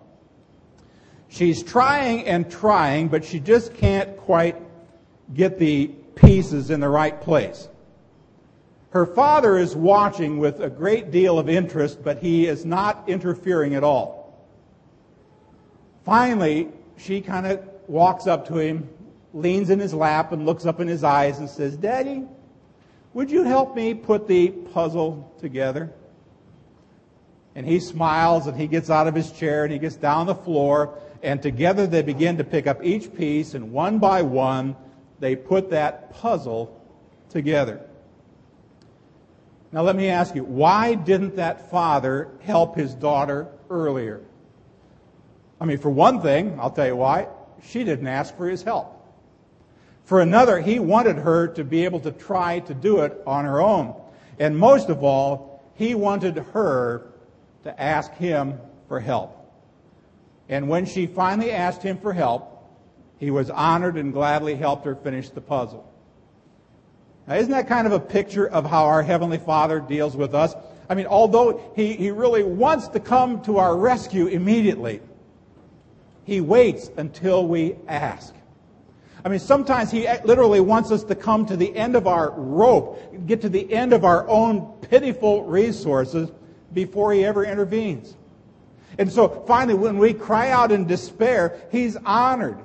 She's 1.28 1.62
trying 1.62 2.24
and 2.26 2.50
trying, 2.50 3.08
but 3.08 3.24
she 3.24 3.38
just 3.38 3.74
can't 3.74 4.16
quite 4.16 4.56
get 5.34 5.58
the 5.58 5.88
pieces 6.14 6.70
in 6.70 6.80
the 6.80 6.88
right 6.88 7.20
place. 7.20 7.68
Her 8.90 9.04
father 9.04 9.58
is 9.58 9.76
watching 9.76 10.38
with 10.38 10.60
a 10.60 10.70
great 10.70 11.10
deal 11.10 11.38
of 11.38 11.48
interest, 11.50 12.02
but 12.02 12.18
he 12.18 12.46
is 12.46 12.64
not 12.64 13.04
interfering 13.06 13.74
at 13.74 13.84
all. 13.84 14.48
Finally, 16.04 16.68
she 16.96 17.20
kind 17.20 17.46
of 17.46 17.68
walks 17.86 18.26
up 18.26 18.48
to 18.48 18.56
him, 18.56 18.88
leans 19.34 19.68
in 19.68 19.78
his 19.78 19.92
lap, 19.92 20.32
and 20.32 20.46
looks 20.46 20.64
up 20.64 20.80
in 20.80 20.88
his 20.88 21.04
eyes 21.04 21.38
and 21.38 21.50
says, 21.50 21.76
Daddy, 21.76 22.24
would 23.14 23.30
you 23.30 23.42
help 23.42 23.74
me 23.74 23.94
put 23.94 24.28
the 24.28 24.48
puzzle 24.48 25.34
together? 25.40 25.92
And 27.54 27.66
he 27.66 27.80
smiles 27.80 28.46
and 28.46 28.56
he 28.56 28.66
gets 28.66 28.90
out 28.90 29.08
of 29.08 29.14
his 29.14 29.32
chair 29.32 29.64
and 29.64 29.72
he 29.72 29.78
gets 29.78 29.96
down 29.96 30.26
the 30.26 30.34
floor 30.34 30.98
and 31.22 31.42
together 31.42 31.86
they 31.86 32.02
begin 32.02 32.38
to 32.38 32.44
pick 32.44 32.66
up 32.66 32.84
each 32.84 33.14
piece 33.14 33.54
and 33.54 33.72
one 33.72 33.98
by 33.98 34.22
one 34.22 34.76
they 35.18 35.34
put 35.34 35.70
that 35.70 36.12
puzzle 36.14 36.80
together. 37.28 37.80
Now 39.72 39.82
let 39.82 39.96
me 39.96 40.08
ask 40.08 40.34
you, 40.34 40.44
why 40.44 40.94
didn't 40.94 41.36
that 41.36 41.70
father 41.70 42.28
help 42.40 42.76
his 42.76 42.94
daughter 42.94 43.48
earlier? 43.68 44.22
I 45.60 45.64
mean, 45.64 45.78
for 45.78 45.90
one 45.90 46.22
thing, 46.22 46.58
I'll 46.60 46.70
tell 46.70 46.86
you 46.86 46.96
why, 46.96 47.28
she 47.62 47.84
didn't 47.84 48.06
ask 48.06 48.36
for 48.36 48.48
his 48.48 48.62
help. 48.62 48.97
For 50.08 50.22
another, 50.22 50.58
he 50.58 50.78
wanted 50.78 51.16
her 51.16 51.48
to 51.48 51.62
be 51.62 51.84
able 51.84 52.00
to 52.00 52.10
try 52.10 52.60
to 52.60 52.72
do 52.72 53.00
it 53.00 53.20
on 53.26 53.44
her 53.44 53.60
own. 53.60 53.94
And 54.38 54.56
most 54.56 54.88
of 54.88 55.04
all, 55.04 55.62
he 55.74 55.94
wanted 55.94 56.38
her 56.54 57.08
to 57.64 57.78
ask 57.78 58.14
him 58.14 58.58
for 58.88 59.00
help. 59.00 59.36
And 60.48 60.70
when 60.70 60.86
she 60.86 61.06
finally 61.06 61.52
asked 61.52 61.82
him 61.82 61.98
for 61.98 62.14
help, 62.14 62.70
he 63.18 63.30
was 63.30 63.50
honored 63.50 63.98
and 63.98 64.14
gladly 64.14 64.54
helped 64.54 64.86
her 64.86 64.94
finish 64.94 65.28
the 65.28 65.42
puzzle. 65.42 65.86
Now, 67.26 67.34
isn't 67.34 67.52
that 67.52 67.68
kind 67.68 67.86
of 67.86 67.92
a 67.92 68.00
picture 68.00 68.48
of 68.48 68.64
how 68.64 68.86
our 68.86 69.02
Heavenly 69.02 69.36
Father 69.36 69.78
deals 69.78 70.16
with 70.16 70.34
us? 70.34 70.54
I 70.88 70.94
mean, 70.94 71.04
although 71.04 71.70
he, 71.76 71.92
he 71.92 72.12
really 72.12 72.44
wants 72.44 72.88
to 72.88 73.00
come 73.00 73.42
to 73.42 73.58
our 73.58 73.76
rescue 73.76 74.28
immediately, 74.28 75.02
he 76.24 76.40
waits 76.40 76.90
until 76.96 77.46
we 77.46 77.76
ask. 77.86 78.34
I 79.24 79.28
mean, 79.28 79.40
sometimes 79.40 79.90
he 79.90 80.08
literally 80.24 80.60
wants 80.60 80.90
us 80.90 81.02
to 81.04 81.14
come 81.14 81.44
to 81.46 81.56
the 81.56 81.74
end 81.76 81.96
of 81.96 82.06
our 82.06 82.30
rope, 82.30 83.26
get 83.26 83.40
to 83.42 83.48
the 83.48 83.72
end 83.72 83.92
of 83.92 84.04
our 84.04 84.28
own 84.28 84.72
pitiful 84.82 85.44
resources 85.44 86.30
before 86.72 87.12
he 87.12 87.24
ever 87.24 87.44
intervenes. 87.44 88.16
And 88.98 89.10
so 89.10 89.28
finally, 89.46 89.78
when 89.78 89.98
we 89.98 90.14
cry 90.14 90.50
out 90.50 90.72
in 90.72 90.86
despair, 90.86 91.60
he's 91.70 91.96
honored. 91.96 92.58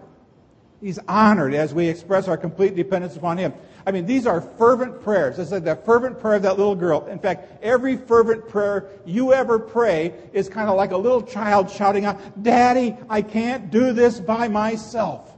He's 0.81 0.99
honored 1.07 1.53
as 1.53 1.73
we 1.73 1.87
express 1.87 2.27
our 2.27 2.37
complete 2.37 2.75
dependence 2.75 3.15
upon 3.15 3.37
him. 3.37 3.53
I 3.85 3.91
mean, 3.91 4.05
these 4.05 4.25
are 4.25 4.41
fervent 4.41 5.01
prayers. 5.01 5.39
It's 5.39 5.51
like 5.51 5.63
that 5.63 5.85
fervent 5.85 6.19
prayer 6.19 6.35
of 6.35 6.43
that 6.43 6.57
little 6.57 6.75
girl. 6.75 7.05
In 7.07 7.19
fact, 7.19 7.63
every 7.63 7.97
fervent 7.97 8.47
prayer 8.47 8.89
you 9.05 9.33
ever 9.33 9.59
pray 9.59 10.13
is 10.31 10.47
kind 10.47 10.69
of 10.69 10.75
like 10.77 10.91
a 10.91 10.97
little 10.97 11.21
child 11.21 11.69
shouting 11.69 12.05
out, 12.05 12.43
Daddy, 12.43 12.97
I 13.09 13.21
can't 13.21 13.71
do 13.71 13.91
this 13.91 14.19
by 14.19 14.47
myself. 14.47 15.32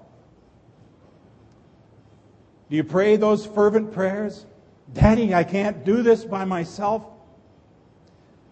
Do 2.70 2.76
you 2.76 2.84
pray 2.84 3.16
those 3.16 3.46
fervent 3.46 3.94
prayers? 3.94 4.46
Daddy, 4.94 5.34
I 5.34 5.44
can't 5.44 5.84
do 5.84 6.02
this 6.02 6.24
by 6.26 6.46
myself. 6.46 7.06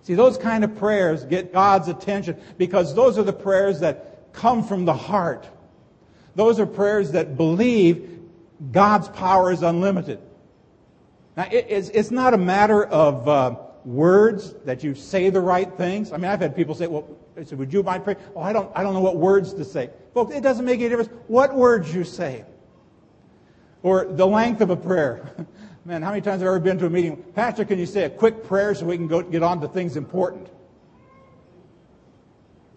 See, 0.04 0.16
those 0.16 0.38
kind 0.38 0.64
of 0.64 0.76
prayers 0.76 1.24
get 1.24 1.54
God's 1.54 1.88
attention 1.88 2.40
because 2.58 2.94
those 2.94 3.18
are 3.18 3.24
the 3.24 3.34
prayers 3.34 3.80
that 3.80 4.34
come 4.34 4.64
from 4.64 4.86
the 4.86 4.94
heart. 4.94 5.48
Those 6.36 6.60
are 6.60 6.66
prayers 6.66 7.12
that 7.12 7.38
believe 7.38 8.20
God's 8.72 9.08
power 9.10 9.52
is 9.52 9.64
unlimited. 9.64 10.20
Now, 11.38 11.48
it's, 11.52 12.12
not 12.12 12.34
a 12.34 12.38
matter 12.38 12.86
of 12.86 13.28
uh, 13.28 13.56
words 13.86 14.54
that 14.66 14.84
you 14.84 14.94
say 14.94 15.30
the 15.30 15.42
right 15.42 15.72
things. 15.78 16.12
I 16.12 16.18
mean, 16.18 16.26
I've 16.26 16.42
had 16.42 16.56
people 16.56 16.76
say, 16.76 16.88
well, 16.88 17.08
I 17.38 17.44
said, 17.44 17.58
would 17.58 17.74
you 17.74 17.82
mind 17.82 18.04
praying? 18.04 18.20
Oh, 18.36 18.42
I 18.42 18.54
don't, 18.54 18.72
I 18.76 18.84
don't 18.84 18.94
know 18.94 19.00
what 19.00 19.18
words 19.18 19.54
to 19.56 19.66
say. 19.66 19.90
Folks, 20.14 20.36
it 20.36 20.44
doesn't 20.44 20.66
make 20.66 20.80
any 20.80 20.90
difference 20.90 21.10
what 21.28 21.56
words 21.56 21.94
you 21.94 22.04
say. 22.04 22.46
Or 23.84 24.06
the 24.06 24.26
length 24.26 24.62
of 24.62 24.70
a 24.70 24.76
prayer. 24.76 25.36
Man, 25.86 26.02
how 26.02 26.12
many 26.12 26.22
times 26.22 26.42
have 26.42 26.48
I 26.48 26.56
ever 26.56 26.60
been 26.62 26.80
to 26.80 26.86
a 26.86 26.90
meeting? 26.90 27.18
Pastor, 27.36 27.66
can 27.66 27.78
you 27.78 27.86
say 27.86 28.06
a 28.06 28.10
quick 28.10 28.46
prayer 28.46 28.74
so 28.74 28.86
we 28.86 28.96
can 28.96 29.08
go 29.08 29.22
get 29.22 29.44
on 29.44 29.60
to 29.60 29.68
things 29.68 29.98
important? 29.98 30.48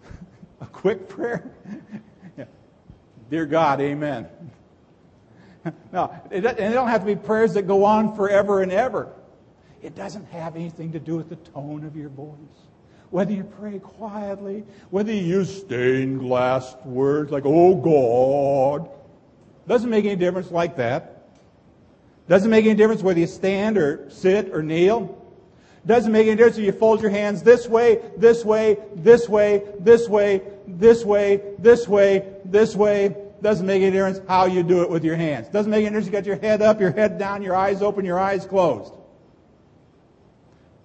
a 0.61 0.65
quick 0.65 1.07
prayer? 1.07 1.49
yeah. 2.37 2.43
Dear 3.29 3.45
God, 3.45 3.79
amen. 3.79 4.27
no, 5.93 6.13
it, 6.29 6.45
and 6.45 6.59
it 6.59 6.73
don't 6.73 6.89
have 6.89 6.99
to 6.99 7.07
be 7.07 7.15
prayers 7.15 7.53
that 7.53 7.63
go 7.63 7.85
on 7.85 8.13
forever 8.13 8.61
and 8.61 8.73
ever. 8.73 9.13
It 9.81 9.95
doesn't 9.95 10.25
have 10.25 10.57
anything 10.57 10.91
to 10.91 10.99
do 10.99 11.15
with 11.15 11.29
the 11.29 11.37
tone 11.37 11.85
of 11.85 11.95
your 11.95 12.09
voice. 12.09 12.35
Whether 13.09 13.31
you 13.31 13.45
pray 13.45 13.79
quietly, 13.79 14.65
whether 14.89 15.13
you 15.13 15.21
use 15.21 15.61
stained 15.61 16.19
glass 16.19 16.75
words 16.83 17.31
like, 17.31 17.43
oh 17.45 17.75
God, 17.75 18.89
doesn't 19.67 19.89
make 19.89 20.05
any 20.05 20.15
difference 20.15 20.49
like 20.51 20.77
that. 20.77 21.17
Doesn't 22.29 22.49
make 22.49 22.65
any 22.65 22.75
difference 22.75 23.01
whether 23.01 23.19
you 23.19 23.27
stand 23.27 23.77
or 23.77 24.09
sit 24.09 24.53
or 24.53 24.61
kneel. 24.61 25.23
Doesn't 25.85 26.11
make 26.11 26.27
any 26.27 26.35
difference 26.35 26.57
if 26.57 26.65
you 26.65 26.71
fold 26.73 27.01
your 27.01 27.11
hands 27.11 27.43
this 27.43 27.67
way, 27.67 28.01
this 28.17 28.43
way, 28.43 28.77
this 28.95 29.29
way, 29.29 29.63
this 29.77 30.09
way, 30.09 30.41
this 30.67 31.05
way, 31.05 31.41
this 31.57 31.87
way, 31.87 32.25
this 32.43 32.75
way. 32.75 33.15
Doesn't 33.41 33.65
make 33.65 33.81
any 33.81 33.91
difference 33.91 34.19
how 34.27 34.45
you 34.45 34.63
do 34.63 34.81
it 34.81 34.89
with 34.89 35.03
your 35.05 35.15
hands. 35.15 35.47
Doesn't 35.49 35.71
make 35.71 35.85
any 35.85 35.89
difference 35.89 36.07
you 36.07 36.11
got 36.11 36.25
your 36.25 36.37
head 36.37 36.61
up, 36.61 36.81
your 36.81 36.91
head 36.91 37.17
down, 37.17 37.41
your 37.41 37.55
eyes 37.55 37.81
open, 37.81 38.03
your 38.03 38.19
eyes 38.19 38.45
closed. 38.45 38.93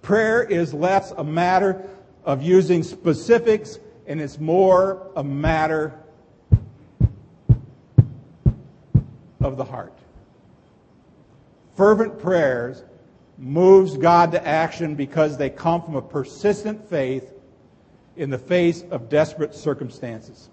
Prayer 0.01 0.43
is 0.43 0.73
less 0.73 1.11
a 1.11 1.23
matter 1.23 1.81
of 2.23 2.41
using 2.41 2.83
specifics 2.83 3.79
and 4.07 4.21
it's 4.21 4.39
more 4.39 5.11
a 5.15 5.23
matter 5.23 6.02
of 9.43 9.57
the 9.57 9.63
heart. 9.63 9.97
Fervent 11.75 12.19
prayers 12.19 12.83
moves 13.37 13.97
God 13.97 14.31
to 14.31 14.47
action 14.47 14.95
because 14.95 15.37
they 15.37 15.49
come 15.49 15.81
from 15.81 15.95
a 15.95 16.01
persistent 16.01 16.89
faith 16.89 17.33
in 18.15 18.29
the 18.29 18.37
face 18.37 18.83
of 18.91 19.09
desperate 19.09 19.55
circumstances. 19.55 20.49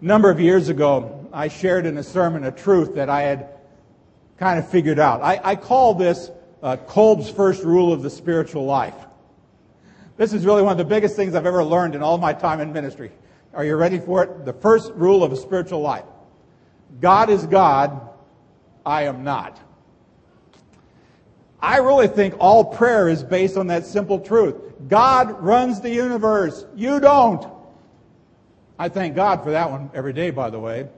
A 0.00 0.04
number 0.04 0.30
of 0.30 0.40
years 0.40 0.68
ago, 0.68 1.28
I 1.32 1.48
shared 1.48 1.86
in 1.86 1.98
a 1.98 2.02
sermon 2.02 2.44
a 2.44 2.52
truth 2.52 2.94
that 2.94 3.08
I 3.08 3.22
had 3.22 3.48
kind 4.38 4.58
of 4.58 4.68
figured 4.68 4.98
out. 4.98 5.22
I, 5.22 5.40
I 5.42 5.56
call 5.56 5.94
this 5.94 6.30
uh, 6.62 6.76
Kolb's 6.76 7.28
first 7.28 7.62
rule 7.64 7.92
of 7.92 8.02
the 8.02 8.10
spiritual 8.10 8.64
life. 8.64 8.94
This 10.16 10.32
is 10.32 10.44
really 10.44 10.62
one 10.62 10.72
of 10.72 10.78
the 10.78 10.84
biggest 10.84 11.16
things 11.16 11.34
I've 11.34 11.46
ever 11.46 11.64
learned 11.64 11.94
in 11.94 12.02
all 12.02 12.18
my 12.18 12.32
time 12.32 12.60
in 12.60 12.72
ministry. 12.72 13.10
Are 13.54 13.64
you 13.64 13.76
ready 13.76 13.98
for 13.98 14.22
it? 14.22 14.44
The 14.44 14.52
first 14.52 14.92
rule 14.92 15.24
of 15.24 15.32
a 15.32 15.36
spiritual 15.36 15.80
life. 15.80 16.04
God 17.00 17.30
is 17.30 17.46
God, 17.46 18.08
I 18.84 19.04
am 19.04 19.24
not. 19.24 19.58
I 21.60 21.78
really 21.78 22.08
think 22.08 22.34
all 22.40 22.64
prayer 22.64 23.08
is 23.08 23.22
based 23.22 23.56
on 23.56 23.68
that 23.68 23.86
simple 23.86 24.18
truth. 24.18 24.56
God 24.88 25.40
runs 25.40 25.80
the 25.80 25.90
universe. 25.90 26.64
You 26.74 26.98
don't. 26.98 27.46
I 28.78 28.88
thank 28.88 29.14
God 29.14 29.44
for 29.44 29.52
that 29.52 29.70
one 29.70 29.90
every 29.94 30.12
day, 30.12 30.30
by 30.30 30.50
the 30.50 30.58
way. 30.58 30.88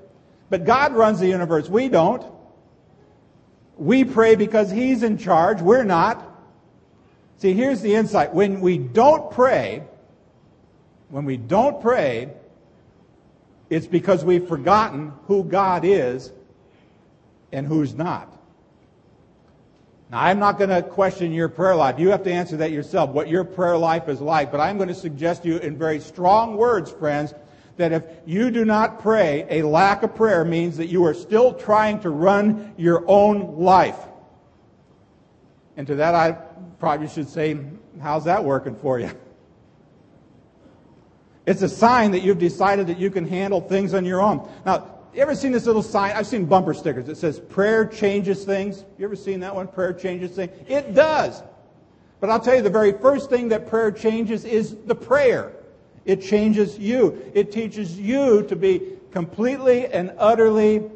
But 0.49 0.65
God 0.65 0.95
runs 0.95 1.21
the 1.21 1.27
universe. 1.27 1.69
We 1.69 1.89
don't. 1.89 2.25
We 3.77 4.05
pray 4.05 4.37
because 4.37 4.71
He's 4.71 5.03
in 5.03 5.19
charge. 5.19 5.61
We're 5.61 5.85
not. 5.85 6.31
See, 7.39 7.53
here's 7.53 7.83
the 7.83 7.95
insight. 7.95 8.33
When 8.33 8.61
we 8.61 8.79
don't 8.79 9.31
pray, 9.31 9.83
when 11.11 11.27
we 11.27 11.37
don't 11.37 11.83
pray, 11.83 12.31
it's 13.75 13.89
because 13.89 14.25
we've 14.25 14.47
forgotten 14.47 15.13
who 15.27 15.43
God 15.43 15.85
is 15.85 16.33
and 17.51 17.67
who's 17.67 17.95
not. 17.95 18.31
Now, 20.11 20.23
I'm 20.23 20.39
not 20.39 20.59
going 20.59 20.71
to 20.71 20.81
question 20.81 21.33
your 21.33 21.49
prayer 21.49 21.75
life. 21.75 21.99
You 21.99 22.11
have 22.11 22.23
to 22.23 22.33
answer 22.33 22.57
that 22.59 22.71
yourself, 22.71 23.11
what 23.11 23.29
your 23.29 23.43
prayer 23.43 23.77
life 23.77 24.09
is 24.09 24.21
like. 24.21 24.53
But 24.53 24.61
I'm 24.61 24.77
going 24.77 24.91
to 24.91 24.95
suggest 24.95 25.43
to 25.43 25.49
you 25.49 25.59
in 25.59 25.77
very 25.77 25.99
strong 25.99 26.57
words, 26.57 26.93
friends, 26.93 27.35
that 27.77 27.91
if 27.91 28.05
you 28.25 28.53
do 28.53 28.65
not 28.65 29.01
pray, 29.01 29.45
a 29.51 29.63
lack 29.63 30.05
of 30.05 30.15
prayer 30.15 30.45
means 30.45 30.77
that 30.77 30.87
you 30.87 31.05
are 31.05 31.15
still 31.15 31.53
trying 31.53 31.99
to 32.01 32.11
run 32.11 32.75
your 32.77 33.03
own 33.09 33.57
life. 33.59 33.99
And 35.77 35.85
to 35.89 35.97
that, 35.97 36.15
I 36.15 36.33
probably 36.79 37.09
should 37.09 37.29
say, 37.29 37.59
How's 38.01 38.25
that 38.27 38.45
working 38.45 38.77
for 38.77 39.01
you? 39.01 39.11
It's 41.47 41.63
a 41.63 41.69
sign 41.69 42.11
that 42.13 42.21
you've 42.21 42.39
decided 42.39 42.87
that 42.87 42.99
you 42.99 43.11
can 43.11 43.27
handle 43.29 43.61
things 43.61 43.93
on 43.95 44.05
your 44.05 44.23
own. 44.23 44.49
Now, 44.65 44.95
you 45.15 45.21
ever 45.21 45.35
seen 45.35 45.53
this 45.53 45.67
little 45.67 45.83
sign? 45.83 46.17
I've 46.17 46.27
seen 46.27 46.45
bumper 46.45 46.75
stickers 46.75 47.07
that 47.07 47.17
says 47.17 47.39
prayer 47.39 47.87
changes 47.87 48.45
things. 48.45 48.85
You 48.99 49.05
ever 49.05 49.15
seen 49.15 49.41
that 49.41 49.55
one? 49.55 49.69
Prayer 49.69 49.93
changes 49.93 50.33
things. 50.33 50.51
It 50.67 50.95
does. 50.95 51.43
But 52.21 52.31
I'll 52.31 52.41
tell 52.41 52.57
you, 52.57 52.63
the 52.63 52.71
very 52.71 52.93
first 52.93 53.31
thing 53.31 53.49
that 53.51 53.69
prayer 53.69 53.93
changes 53.93 54.45
is 54.45 54.77
the 54.87 54.95
prayer. 54.95 55.53
It 56.05 56.23
changes 56.23 56.79
you. 56.79 57.31
It 57.35 57.53
teaches 57.53 57.99
you 57.99 58.43
to 58.45 58.57
be 58.57 58.81
completely 59.13 59.87
and 59.87 60.13
utterly 60.19 60.91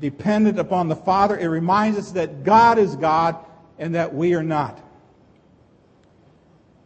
dependent 0.00 0.58
upon 0.58 0.88
the 0.88 0.96
Father. 0.96 1.38
It 1.38 1.46
reminds 1.46 1.98
us 1.98 2.10
that 2.12 2.42
God 2.42 2.78
is 2.78 2.96
God 2.96 3.36
and 3.78 3.94
that 3.94 4.14
we 4.14 4.34
are 4.34 4.42
not. 4.42 4.82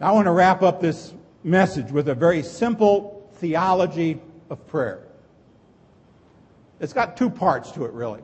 Now, 0.01 0.09
I 0.09 0.13
want 0.13 0.27
to 0.27 0.33
wrap 0.33 0.63
up 0.63 0.81
this 0.81 1.15
message 1.45 1.93
with 1.93 2.09
a 2.09 2.15
very 2.15 2.43
simple 2.43 3.31
theology 3.35 4.21
of 4.51 4.67
prayer. 4.67 5.07
It's 6.81 6.93
got 6.93 7.17
two 7.17 7.31
parts 7.31 7.71
to 7.73 7.85
it, 7.85 7.93
really. 7.93 8.23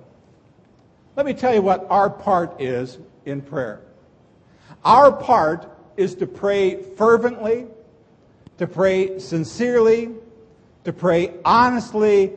Let 1.15 1.27
me 1.27 1.35
tell 1.35 1.55
you 1.55 1.63
what 1.63 1.87
our 1.91 2.11
part 2.11 2.61
is 2.61 2.99
in 3.25 3.43
prayer. 3.43 3.83
Our 4.85 5.13
part 5.13 5.71
is 5.97 6.17
to 6.17 6.27
pray 6.27 6.83
fervently 6.97 7.67
to 8.61 8.67
pray 8.67 9.19
sincerely, 9.19 10.11
to 10.85 10.93
pray 10.93 11.33
honestly, 11.47 12.31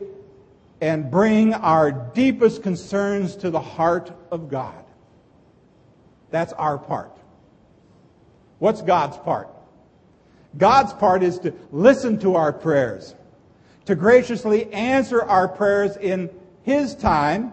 and 0.80 1.10
bring 1.10 1.52
our 1.52 1.92
deepest 1.92 2.62
concerns 2.62 3.36
to 3.36 3.50
the 3.50 3.60
heart 3.60 4.10
of 4.30 4.48
God. 4.48 4.86
That's 6.30 6.54
our 6.54 6.78
part. 6.78 7.14
What's 8.58 8.80
God's 8.80 9.18
part? 9.18 9.50
God's 10.56 10.92
part 10.92 11.22
is 11.22 11.38
to 11.40 11.52
listen 11.72 12.18
to 12.20 12.36
our 12.36 12.52
prayers, 12.52 13.14
to 13.86 13.94
graciously 13.94 14.72
answer 14.72 15.22
our 15.22 15.48
prayers 15.48 15.96
in 15.96 16.30
His 16.62 16.94
time, 16.94 17.52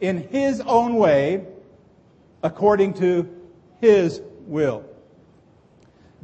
in 0.00 0.28
His 0.28 0.60
own 0.60 0.94
way, 0.96 1.46
according 2.42 2.94
to 2.94 3.28
His 3.80 4.20
will. 4.46 4.84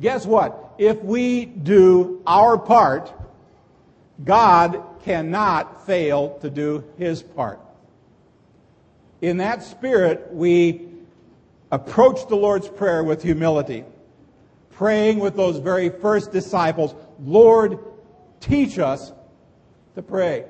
Guess 0.00 0.27
what? 0.27 0.64
if 0.79 1.03
we 1.03 1.44
do 1.44 2.22
our 2.27 2.59
part, 2.59 3.12
God 4.22 4.83
cannot 5.05 5.87
fail 5.87 6.38
to 6.40 6.50
do 6.50 6.85
his 6.98 7.22
part. 7.22 7.61
In 9.20 9.38
that 9.38 9.62
spirit, 9.62 10.29
we 10.33 10.88
approach 11.70 12.29
the 12.29 12.37
Lord's 12.37 12.68
Prayer 12.68 13.03
with 13.03 13.22
humility, 13.22 13.85
praying 14.77 15.19
with 15.19 15.37
those 15.37 15.59
very 15.59 15.89
first 15.89 16.33
disciples, 16.33 16.95
Lord, 17.21 17.79
teach 18.41 18.79
us 18.79 19.13
to 19.95 20.03
pray. 20.03 20.45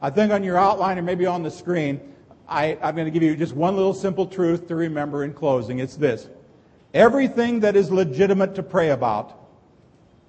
I 0.00 0.10
think 0.10 0.32
on 0.32 0.42
your 0.42 0.58
outline 0.58 0.98
or 0.98 1.02
maybe 1.02 1.26
on 1.26 1.42
the 1.42 1.50
screen, 1.50 2.00
I, 2.48 2.78
am 2.82 2.94
going 2.94 3.06
to 3.06 3.10
give 3.10 3.22
you 3.22 3.36
just 3.36 3.54
one 3.54 3.76
little 3.76 3.94
simple 3.94 4.26
truth 4.26 4.68
to 4.68 4.76
remember 4.76 5.24
in 5.24 5.32
closing. 5.32 5.78
It's 5.78 5.96
this. 5.96 6.28
Everything 6.92 7.60
that 7.60 7.76
is 7.76 7.90
legitimate 7.90 8.54
to 8.56 8.62
pray 8.62 8.90
about 8.90 9.38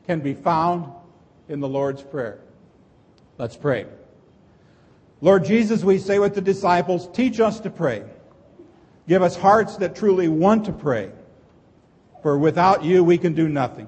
can 0.05 0.19
be 0.19 0.33
found 0.33 0.91
in 1.49 1.59
the 1.59 1.67
Lord's 1.67 2.01
Prayer. 2.01 2.39
Let's 3.37 3.57
pray. 3.57 3.87
Lord 5.21 5.45
Jesus, 5.45 5.83
we 5.83 5.97
say 5.97 6.19
with 6.19 6.35
the 6.35 6.41
disciples, 6.41 7.09
teach 7.13 7.39
us 7.39 7.59
to 7.61 7.69
pray. 7.69 8.03
Give 9.07 9.21
us 9.21 9.35
hearts 9.35 9.77
that 9.77 9.95
truly 9.95 10.27
want 10.27 10.65
to 10.65 10.71
pray. 10.71 11.11
For 12.23 12.37
without 12.37 12.83
you, 12.83 13.03
we 13.03 13.17
can 13.17 13.33
do 13.33 13.47
nothing. 13.47 13.87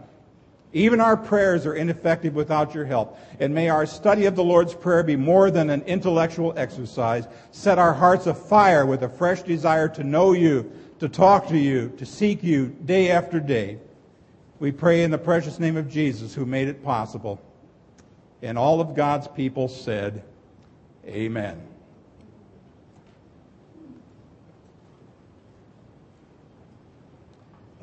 Even 0.74 1.00
our 1.00 1.16
prayers 1.16 1.66
are 1.66 1.74
ineffective 1.74 2.36
without 2.36 2.76
your 2.76 2.84
help. 2.84 3.18
And 3.40 3.56
may 3.56 3.70
our 3.70 3.86
study 3.86 4.26
of 4.26 4.36
the 4.36 4.44
Lord's 4.44 4.74
Prayer 4.74 5.04
be 5.04 5.16
more 5.16 5.50
than 5.50 5.70
an 5.70 5.82
intellectual 5.84 6.54
exercise. 6.58 7.26
Set 7.52 7.80
our 7.80 7.94
hearts 7.94 8.28
afire 8.28 8.86
with 8.86 9.02
a 9.04 9.10
fresh 9.10 9.42
desire 9.42 9.88
to 9.90 10.04
know 10.04 10.34
you 10.34 10.70
to 11.00 11.10
talk 11.10 11.48
to 11.48 11.58
you, 11.58 11.94
to 11.98 12.06
seek 12.06 12.44
you 12.44 12.76
day 12.86 13.10
after 13.12 13.40
day. 13.40 13.80
We 14.60 14.72
pray 14.72 15.04
in 15.04 15.12
the 15.12 15.18
precious 15.18 15.60
name 15.60 15.78
of 15.78 15.90
Jesus 15.90 16.34
who 16.34 16.46
made 16.46 16.68
it 16.68 16.84
possible. 16.84 17.42
And 18.42 18.58
all 18.58 18.82
of 18.82 18.96
God's 18.96 19.28
people 19.30 19.68
said, 19.68 20.24
Amen. 21.08 21.62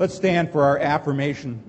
Let's 0.02 0.16
stand 0.16 0.50
for 0.50 0.64
our 0.64 0.80
affirmation 0.80 1.62